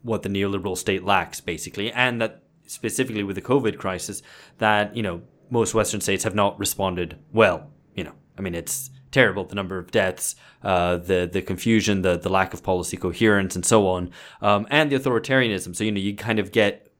[0.03, 4.23] what the neoliberal state lacks, basically, and that specifically with the COVID crisis,
[4.59, 7.71] that you know most Western states have not responded well.
[7.95, 12.19] You know, I mean, it's terrible the number of deaths, uh, the the confusion, the
[12.19, 14.11] the lack of policy coherence, and so on,
[14.43, 15.75] um, and the authoritarianism.
[15.75, 16.93] So you know, you kind of get,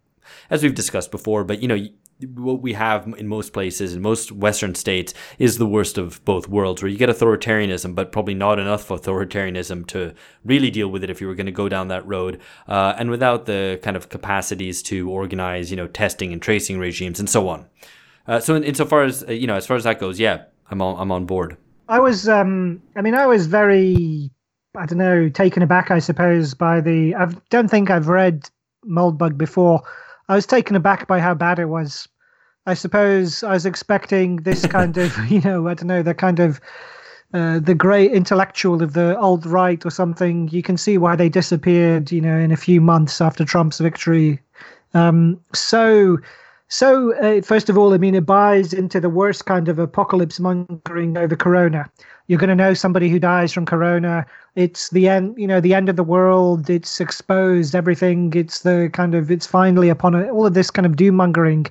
[0.51, 1.87] as we've discussed before, but you know.
[2.33, 6.49] What we have in most places, in most Western states, is the worst of both
[6.49, 10.15] worlds, where you get authoritarianism, but probably not enough authoritarianism to
[10.45, 13.11] really deal with it if you were going to go down that road, uh, and
[13.11, 17.49] without the kind of capacities to organize, you know, testing and tracing regimes and so
[17.49, 17.67] on.
[18.27, 20.81] Uh, so in, insofar as uh, you know, as far as that goes, yeah, I'm
[20.81, 21.57] on I'm on board.
[21.89, 24.31] I was, um, I mean, I was very,
[24.75, 27.15] I don't know, taken aback, I suppose, by the.
[27.15, 28.49] I don't think I've read
[28.87, 29.83] Moldbug before.
[30.29, 32.09] I was taken aback by how bad it was.
[32.67, 36.41] I suppose I was expecting this kind of, you know, I don't know, the kind
[36.41, 36.61] of
[37.35, 40.49] uh, the great intellectual of the old right or something.
[40.49, 44.41] You can see why they disappeared, you know, in a few months after Trump's victory.
[44.95, 46.19] Um, so
[46.69, 50.41] so, uh, first of all, I mean, it buys into the worst kind of apocalypse
[50.41, 51.91] mongering over Corona.
[52.27, 54.25] You're going to know somebody who dies from Corona.
[54.57, 56.71] It's the end, you know, the end of the world.
[56.71, 58.33] It's exposed everything.
[58.35, 60.31] It's the kind of, it's finally upon it.
[60.31, 61.67] All of this kind of doom mongering,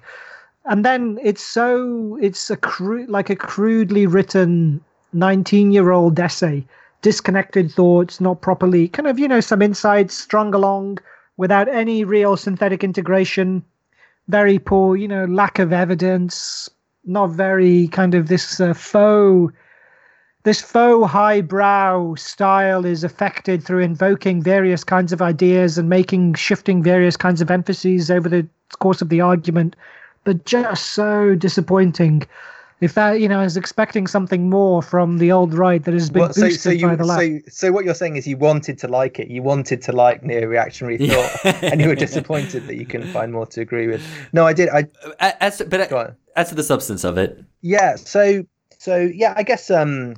[0.65, 4.79] and then it's so, it's a crude, like a crudely written
[5.11, 6.65] 19 year old essay,
[7.01, 10.99] disconnected thoughts, not properly, kind of, you know, some insights strung along
[11.35, 13.63] without any real synthetic integration
[14.28, 16.69] very poor, you know, lack of evidence,
[17.05, 19.53] not very kind of this uh, faux
[20.43, 26.84] this faux highbrow style is affected through invoking various kinds of ideas and making shifting
[26.84, 28.45] various kinds of emphases over the
[28.80, 29.76] course of the argument,
[30.26, 32.24] but just so disappointing.
[32.84, 36.19] If that, you know, is expecting something more from the old right that has been
[36.19, 37.45] well, boosted so, so you, by the left.
[37.45, 39.29] So, so what you're saying is you wanted to like it.
[39.29, 43.31] You wanted to like neo reactionary thought, and you were disappointed that you couldn't find
[43.31, 44.05] more to agree with.
[44.34, 44.67] No, I did.
[44.67, 47.41] I as but as to the substance of it.
[47.61, 47.95] Yeah.
[47.95, 48.45] So
[48.79, 50.15] so yeah, I guess um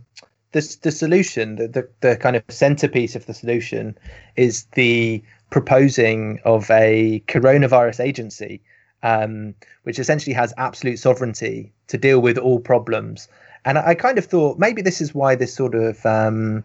[0.53, 3.95] the the solution, the, the, the kind of centerpiece of the solution,
[4.37, 8.59] is the proposing of a coronavirus agency,
[9.03, 13.27] um, which essentially has absolute sovereignty to deal with all problems.
[13.65, 16.63] And I, I kind of thought maybe this is why this sort of um,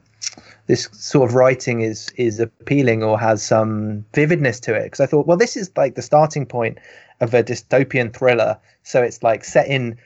[0.67, 5.07] this sort of writing is is appealing or has some vividness to it because I
[5.07, 6.79] thought, well, this is like the starting point
[7.21, 8.59] of a dystopian thriller.
[8.83, 9.99] So it's like set in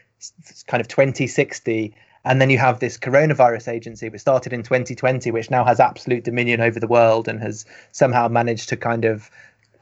[0.67, 1.95] kind of 2060
[2.25, 6.25] and then you have this coronavirus agency, which started in 2020, which now has absolute
[6.25, 9.31] dominion over the world and has somehow managed to kind of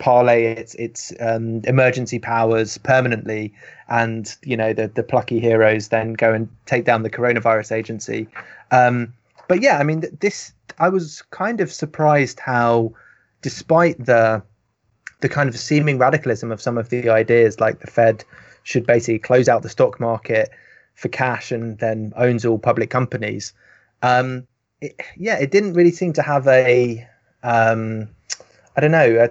[0.02, 3.54] parlay its its um, emergency powers permanently.
[3.88, 8.28] And you know the the plucky heroes then go and take down the coronavirus agency.
[8.70, 9.14] Um,
[9.48, 10.52] but yeah, I mean this.
[10.78, 12.92] I was kind of surprised how,
[13.42, 14.42] despite the
[15.20, 18.24] the kind of seeming radicalism of some of the ideas, like the Fed
[18.64, 20.50] should basically close out the stock market
[20.94, 23.52] for cash and then owns all public companies.
[24.02, 24.46] Um,
[24.80, 27.06] it, yeah, it didn't really seem to have a.
[27.44, 28.08] Um,
[28.76, 29.28] I don't know.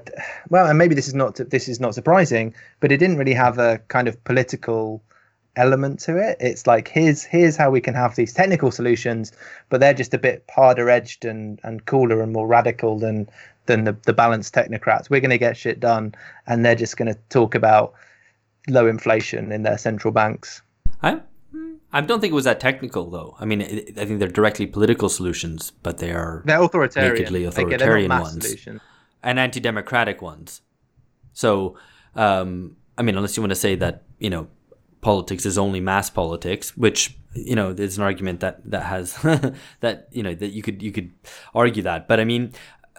[0.49, 3.57] Well, and maybe this is not this is not surprising, but it didn't really have
[3.57, 5.01] a kind of political
[5.55, 6.37] element to it.
[6.39, 9.31] It's like here's here's how we can have these technical solutions,
[9.69, 13.27] but they're just a bit harder edged and and cooler and more radical than
[13.65, 15.09] than the, the balanced technocrats.
[15.09, 16.13] We're going to get shit done,
[16.47, 17.93] and they're just going to talk about
[18.67, 20.61] low inflation in their central banks.
[21.01, 21.21] I
[21.93, 23.35] I don't think it was that technical, though.
[23.39, 28.11] I mean, I think they're directly political solutions, but they are they're authoritarian, nakedly authoritarian
[28.11, 28.81] Again, ones, solution.
[29.24, 30.61] And anti-democratic ones.
[31.34, 31.78] So,
[32.15, 34.47] um, I mean, unless you want to say that you know
[35.01, 39.15] politics is only mass politics, which you know is an argument that that has
[39.80, 41.11] that you know that you could you could
[41.53, 42.53] argue that, but I mean,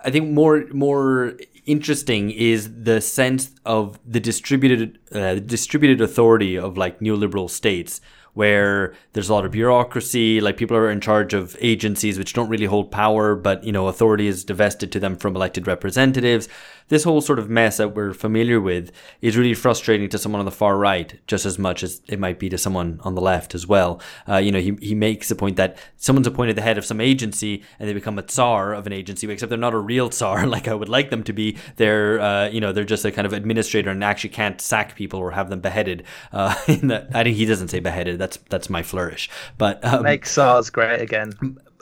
[0.05, 6.77] I think more more interesting is the sense of the distributed uh, distributed authority of
[6.77, 8.01] like neoliberal states
[8.35, 12.49] where there's a lot of bureaucracy, like people are in charge of agencies which don't
[12.49, 16.49] really hold power, but you know, authority is divested to them from elected representatives
[16.93, 20.45] this whole sort of mess that we're familiar with is really frustrating to someone on
[20.45, 23.55] the far right just as much as it might be to someone on the left
[23.55, 23.99] as well.
[24.29, 27.01] Uh, you know, he, he makes the point that someone's appointed the head of some
[27.01, 30.47] agency and they become a tsar of an agency, except they're not a real tsar
[30.53, 31.57] like I would like them to be.
[31.77, 35.19] They're, uh, you know, they're just a kind of administrator and actually can't sack people
[35.19, 36.05] or have them beheaded.
[36.31, 38.19] Uh, the, I think he doesn't say beheaded.
[38.23, 39.29] That's that's my flourish.
[39.59, 41.33] But um, make SARS great again.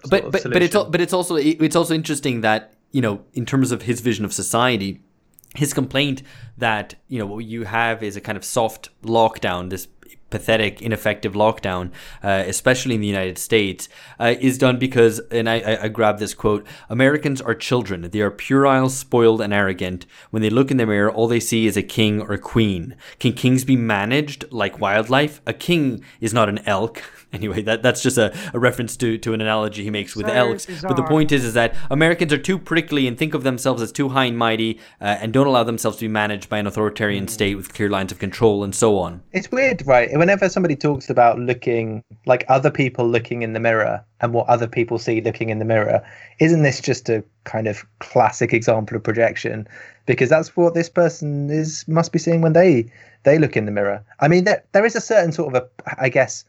[0.08, 3.72] But but, but it's but it's also it's also interesting that you know, in terms
[3.72, 5.02] of his vision of society,
[5.54, 6.22] his complaint
[6.56, 9.86] that you know what you have is a kind of soft lockdown, this
[10.30, 11.90] pathetic, ineffective lockdown,
[12.22, 16.34] uh, especially in the United States, uh, is done because, and I, I, grab this
[16.34, 18.02] quote Americans are children.
[18.02, 20.06] They are puerile, spoiled, and arrogant.
[20.30, 22.96] When they look in the mirror, all they see is a king or a queen.
[23.18, 25.40] Can kings be managed like wildlife?
[25.46, 27.02] A king is not an elk.
[27.32, 30.32] anyway, that that's just a, a reference to, to an analogy he makes with so
[30.32, 30.66] elks.
[30.66, 30.88] Bizarre.
[30.88, 33.92] But the point is, is that Americans are too prickly and think of themselves as
[33.92, 37.26] too high and mighty, uh, and don't allow themselves to be managed by an authoritarian
[37.26, 37.30] mm.
[37.30, 39.22] state with clear lines of control and so on.
[39.32, 40.10] It's weird, right?
[40.12, 44.66] Whenever somebody talks about looking like other people looking in the mirror and what other
[44.66, 46.02] people see looking in the mirror,
[46.40, 49.68] isn't this just a kind of classic example of projection?
[50.06, 52.90] Because that's what this person is must be seeing when they
[53.22, 54.02] they look in the mirror.
[54.18, 56.44] I mean, there there is a certain sort of a, I guess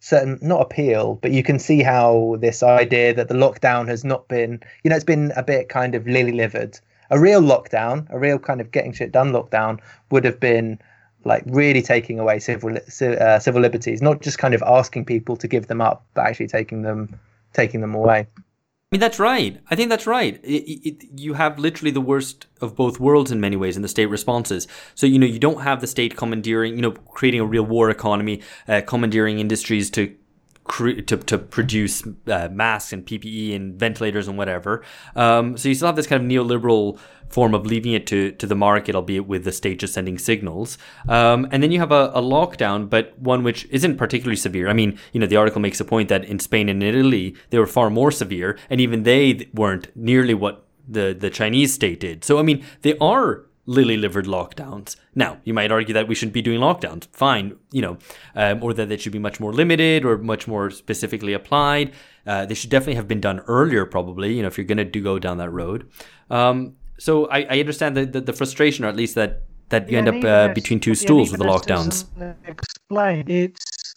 [0.00, 4.28] certain not appeal, but you can see how this idea that the lockdown has not
[4.28, 6.78] been, you know, it's been a bit kind of lily livered.
[7.10, 9.80] A real lockdown, a real kind of getting shit done lockdown,
[10.10, 10.78] would have been
[11.24, 15.48] like really taking away civil uh, civil liberties, not just kind of asking people to
[15.48, 17.18] give them up, but actually taking them
[17.52, 18.26] taking them away
[18.96, 19.60] mean, that's right.
[19.70, 20.40] I think that's right.
[20.42, 23.88] It, it, you have literally the worst of both worlds in many ways in the
[23.88, 24.66] state responses.
[24.94, 27.90] So, you know, you don't have the state commandeering, you know, creating a real war
[27.90, 30.14] economy, uh, commandeering industries to
[30.68, 34.82] to, to produce uh, masks and PPE and ventilators and whatever.
[35.14, 36.98] Um, so you still have this kind of neoliberal
[37.28, 40.78] form of leaving it to, to the market, albeit with the state just sending signals.
[41.08, 44.68] Um, and then you have a, a, lockdown, but one which isn't particularly severe.
[44.68, 47.58] I mean, you know, the article makes a point that in Spain and Italy, they
[47.58, 52.24] were far more severe, and even they weren't nearly what the, the Chinese state did.
[52.24, 54.96] So, I mean, they are lily livered lockdowns.
[55.14, 57.08] Now, you might argue that we shouldn't be doing lockdowns.
[57.12, 57.98] Fine, you know,
[58.34, 61.92] um, or that they should be much more limited or much more specifically applied.
[62.26, 64.34] Uh, they should definitely have been done earlier, probably.
[64.34, 65.88] You know, if you're going to do go down that road.
[66.30, 69.94] Um, so I, I understand the, the, the frustration, or at least that that you
[69.94, 72.04] yeah, end up uh, between two stools with the lockdowns.
[72.46, 73.94] Explain it's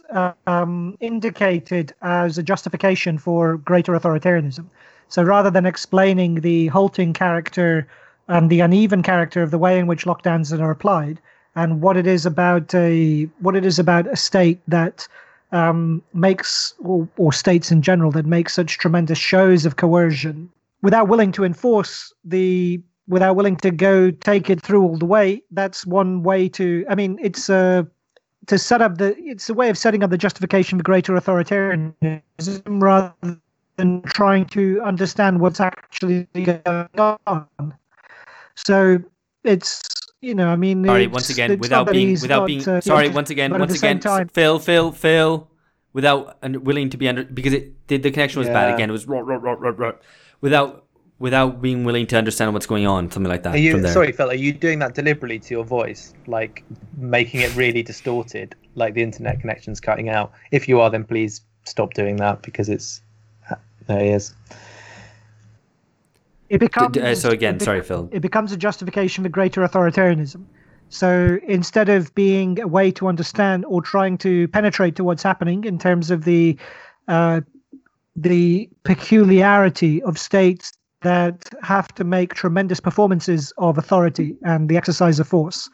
[0.48, 4.66] um, indicated as a justification for greater authoritarianism.
[5.10, 7.88] So rather than explaining the halting character
[8.30, 11.20] and the uneven character of the way in which lockdowns are applied,
[11.56, 15.08] and what it is about a what it is about a state that
[15.52, 20.50] um, makes or, or states in general that make such tremendous shows of coercion
[20.82, 25.42] without willing to enforce the without willing to go take it through all the way
[25.52, 27.88] that's one way to i mean it's a
[28.46, 32.22] to set up the it's a way of setting up the justification for greater authoritarianism
[32.68, 33.40] rather
[33.78, 37.74] than trying to understand what's actually going on
[38.66, 39.00] so
[39.44, 39.82] it's
[40.22, 43.52] you know i mean sorry once again without being without being uh, sorry once again
[43.58, 45.50] once again time, phil phil phil
[45.94, 48.54] without willing to be under because it the, the connection was yeah.
[48.54, 50.02] bad again it was rot, rot, rot, rot,
[50.42, 50.86] without
[51.20, 53.54] without being willing to understand what's going on, something like that.
[53.54, 54.30] Are you sorry, Phil?
[54.30, 56.64] Are you doing that deliberately to your voice, like
[56.98, 60.32] making it really distorted, like the internet connection's cutting out?
[60.52, 63.02] If you are, then please stop doing that because it's
[63.88, 64.34] there he is.
[66.50, 67.60] It becomes uh, so again.
[67.60, 68.10] Sorry, Phil.
[68.12, 70.46] It becomes a justification for greater authoritarianism.
[70.90, 75.64] So instead of being a way to understand or trying to penetrate to what's happening
[75.64, 76.58] in terms of the
[77.08, 77.42] uh,
[78.16, 85.20] the peculiarity of states that have to make tremendous performances of authority and the exercise
[85.20, 85.70] of force.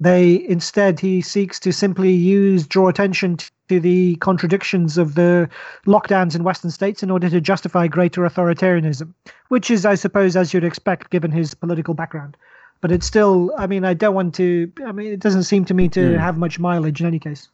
[0.00, 3.38] They instead, he seeks to simply use, draw attention
[3.68, 5.48] to the contradictions of the
[5.86, 9.12] lockdowns in Western states in order to justify greater authoritarianism,
[9.48, 12.36] which is, I suppose, as you'd expect given his political background.
[12.80, 15.74] But it's still, I mean, I don't want to, I mean, it doesn't seem to
[15.74, 16.18] me to mm.
[16.18, 17.48] have much mileage in any case.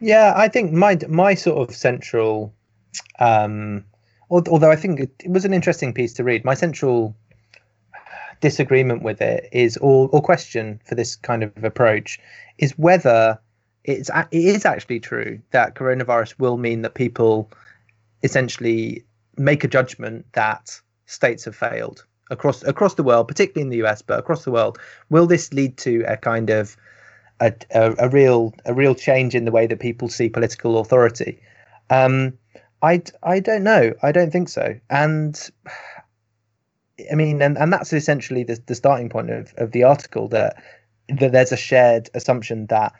[0.00, 2.54] Yeah, I think my my sort of central
[3.18, 3.84] um,
[4.30, 6.44] although I think it, was an interesting piece to read.
[6.44, 7.16] My central
[8.40, 12.18] disagreement with it is, or, or question for this kind of approach,
[12.58, 13.38] is whether
[13.84, 17.50] it's it is actually true that coronavirus will mean that people
[18.22, 19.04] essentially
[19.38, 24.02] make a judgment that states have failed across across the world, particularly in the US,
[24.02, 24.78] but across the world.
[25.08, 26.76] Will this lead to a kind of
[27.40, 31.40] a, a, a real a real change in the way that people see political authority?
[31.88, 32.34] Um,
[32.82, 33.92] I, I don't know.
[34.02, 34.78] I don't think so.
[34.88, 35.50] And
[37.10, 40.62] I mean, and, and that's essentially the, the starting point of, of the article that
[41.18, 42.92] that there's a shared assumption that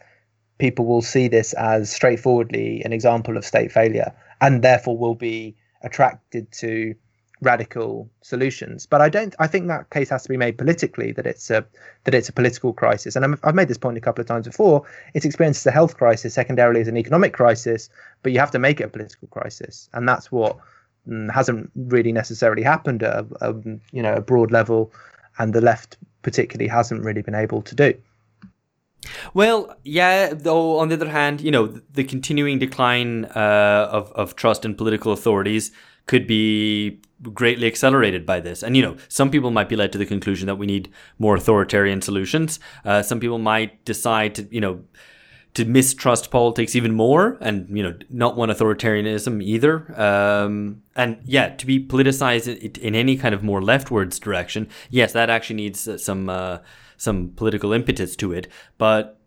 [0.59, 5.57] people will see this as straightforwardly an example of state failure and therefore will be
[5.83, 6.95] attracted to
[7.41, 8.87] radical solutions.
[8.87, 9.35] But I don't.
[9.39, 11.65] I think that case has to be made politically that it's a
[12.05, 13.17] that it's a political crisis.
[13.17, 14.85] And i have made this point a couple of times before.
[15.15, 17.89] It's experienced as a health crisis, secondarily as an economic crisis.
[18.23, 20.59] But you have to make it a political crisis, and that's what
[21.33, 23.55] hasn't really necessarily happened at a, a
[23.93, 24.93] you know a broad level,
[25.39, 27.95] and the left particularly hasn't really been able to do.
[29.35, 30.35] Well, yeah.
[30.35, 34.75] Though on the other hand, you know, the continuing decline uh, of of trust in
[34.75, 35.73] political authorities
[36.07, 38.63] could be greatly accelerated by this.
[38.63, 41.37] And, you know, some people might be led to the conclusion that we need more
[41.37, 42.59] authoritarian solutions.
[42.85, 44.81] Uh, some people might decide to, you know,
[45.55, 50.01] to mistrust politics even more and, you know, not want authoritarianism either.
[50.01, 55.29] Um, and yeah, to be politicized in, any kind of more leftwards direction, yes, that
[55.29, 56.59] actually needs some, uh,
[56.97, 58.47] some political impetus to it.
[58.79, 59.19] But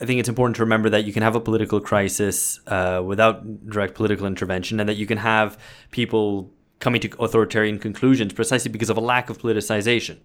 [0.00, 3.66] I think it's important to remember that you can have a political crisis uh, without
[3.68, 5.58] direct political intervention, and that you can have
[5.90, 10.18] people coming to authoritarian conclusions precisely because of a lack of politicization.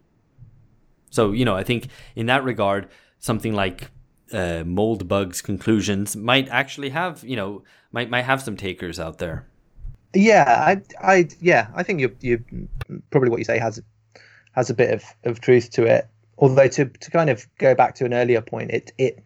[1.11, 2.89] So, you know, I think in that regard,
[3.19, 3.91] something like
[4.31, 9.47] uh, Moldbug's conclusions might actually have, you know, might might have some takers out there.
[10.13, 12.43] Yeah, I, I, yeah, I think you, you
[13.11, 13.81] probably what you say has
[14.53, 16.07] has a bit of, of truth to it.
[16.37, 19.23] Although to to kind of go back to an earlier point, it it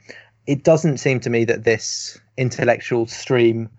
[0.48, 3.70] it doesn't seem to me that this intellectual stream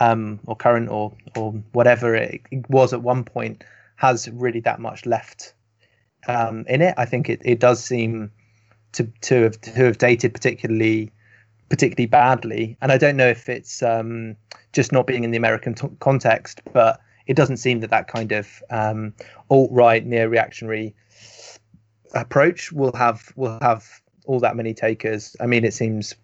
[0.00, 3.64] um, or current or or whatever it was at one point
[3.96, 5.54] has really that much left
[6.28, 6.94] um, in it.
[6.96, 8.30] I think it, it does seem
[8.96, 11.12] to to have to have dated particularly
[11.68, 14.36] particularly badly, and I don't know if it's um,
[14.72, 18.32] just not being in the American t- context, but it doesn't seem that that kind
[18.32, 19.14] of um,
[19.50, 20.94] alt right neo reactionary
[22.14, 23.84] approach will have will have
[24.26, 25.36] all that many takers.
[25.40, 26.14] I mean, it seems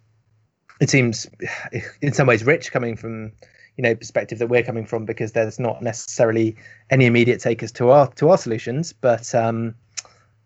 [0.80, 1.28] it seems
[2.02, 3.32] in some ways rich coming from
[3.76, 6.56] you know perspective that we're coming from because there's not necessarily
[6.90, 9.74] any immediate takers to our to our solutions but um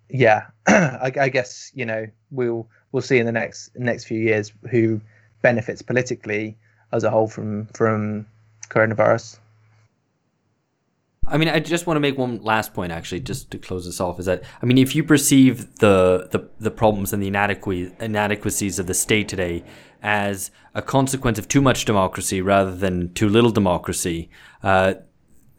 [0.09, 4.52] yeah I, I, guess you know we'll we'll see in the next next few years
[4.70, 5.00] who
[5.42, 6.57] benefits politically
[6.92, 8.26] as a whole from from
[8.68, 9.38] coronavirus
[11.28, 14.00] I mean, I just want to make one last point, actually, just to close this
[14.00, 14.20] off.
[14.20, 18.86] Is that I mean, if you perceive the the, the problems and the inadequacies of
[18.86, 19.64] the state today
[20.02, 24.30] as a consequence of too much democracy rather than too little democracy,
[24.62, 24.94] uh,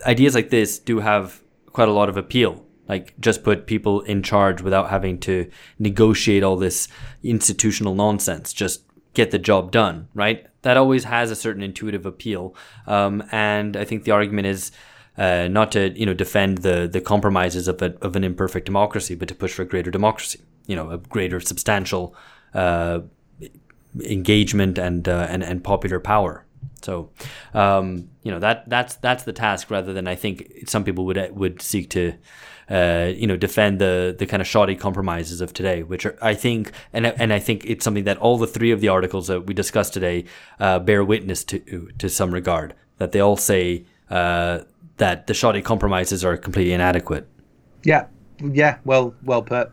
[0.06, 1.42] ideas like this do have
[1.74, 2.64] quite a lot of appeal.
[2.88, 6.88] Like, just put people in charge without having to negotiate all this
[7.24, 8.54] institutional nonsense.
[8.54, 8.84] Just
[9.14, 10.48] get the job done, right?
[10.62, 12.56] That always has a certain intuitive appeal.
[12.86, 14.72] Um, and I think the argument is
[15.18, 19.16] uh, not to you know defend the the compromises of a, of an imperfect democracy,
[19.16, 20.40] but to push for greater democracy.
[20.68, 22.16] You know, a greater substantial
[22.54, 23.00] uh,
[24.04, 26.46] engagement and uh, and and popular power.
[26.84, 27.10] So,
[27.56, 31.36] um, you know that that's that's the task rather than I think some people would
[31.36, 32.14] would seek to.
[32.70, 36.34] Uh, you know, defend the the kind of shoddy compromises of today, which are, I
[36.34, 39.46] think, and and I think it's something that all the three of the articles that
[39.48, 40.26] we discussed today
[40.60, 42.74] uh, bear witness to to some regard.
[42.98, 44.60] That they all say uh,
[44.98, 47.28] that the shoddy compromises are completely inadequate.
[47.84, 48.08] Yeah,
[48.42, 49.72] yeah, well, well put.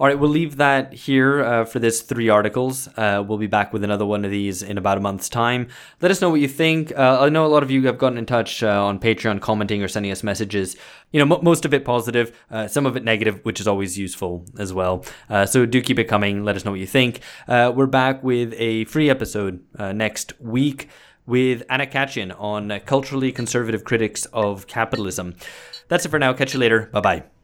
[0.00, 2.88] All right, we'll leave that here uh, for this three articles.
[2.96, 5.68] Uh, we'll be back with another one of these in about a month's time.
[6.00, 6.90] Let us know what you think.
[6.96, 9.82] Uh, I know a lot of you have gotten in touch uh, on Patreon, commenting
[9.82, 10.74] or sending us messages.
[11.12, 13.98] You know, m- most of it positive, uh, some of it negative, which is always
[13.98, 15.04] useful as well.
[15.28, 16.46] Uh, so do keep it coming.
[16.46, 17.20] Let us know what you think.
[17.46, 20.88] we're back with a free episode next week
[21.26, 25.34] with Anna Khachiyan on culturally conservative critics of capitalism.
[25.88, 26.32] That's it for now.
[26.32, 26.88] Catch you later.
[26.90, 27.39] Bye bye.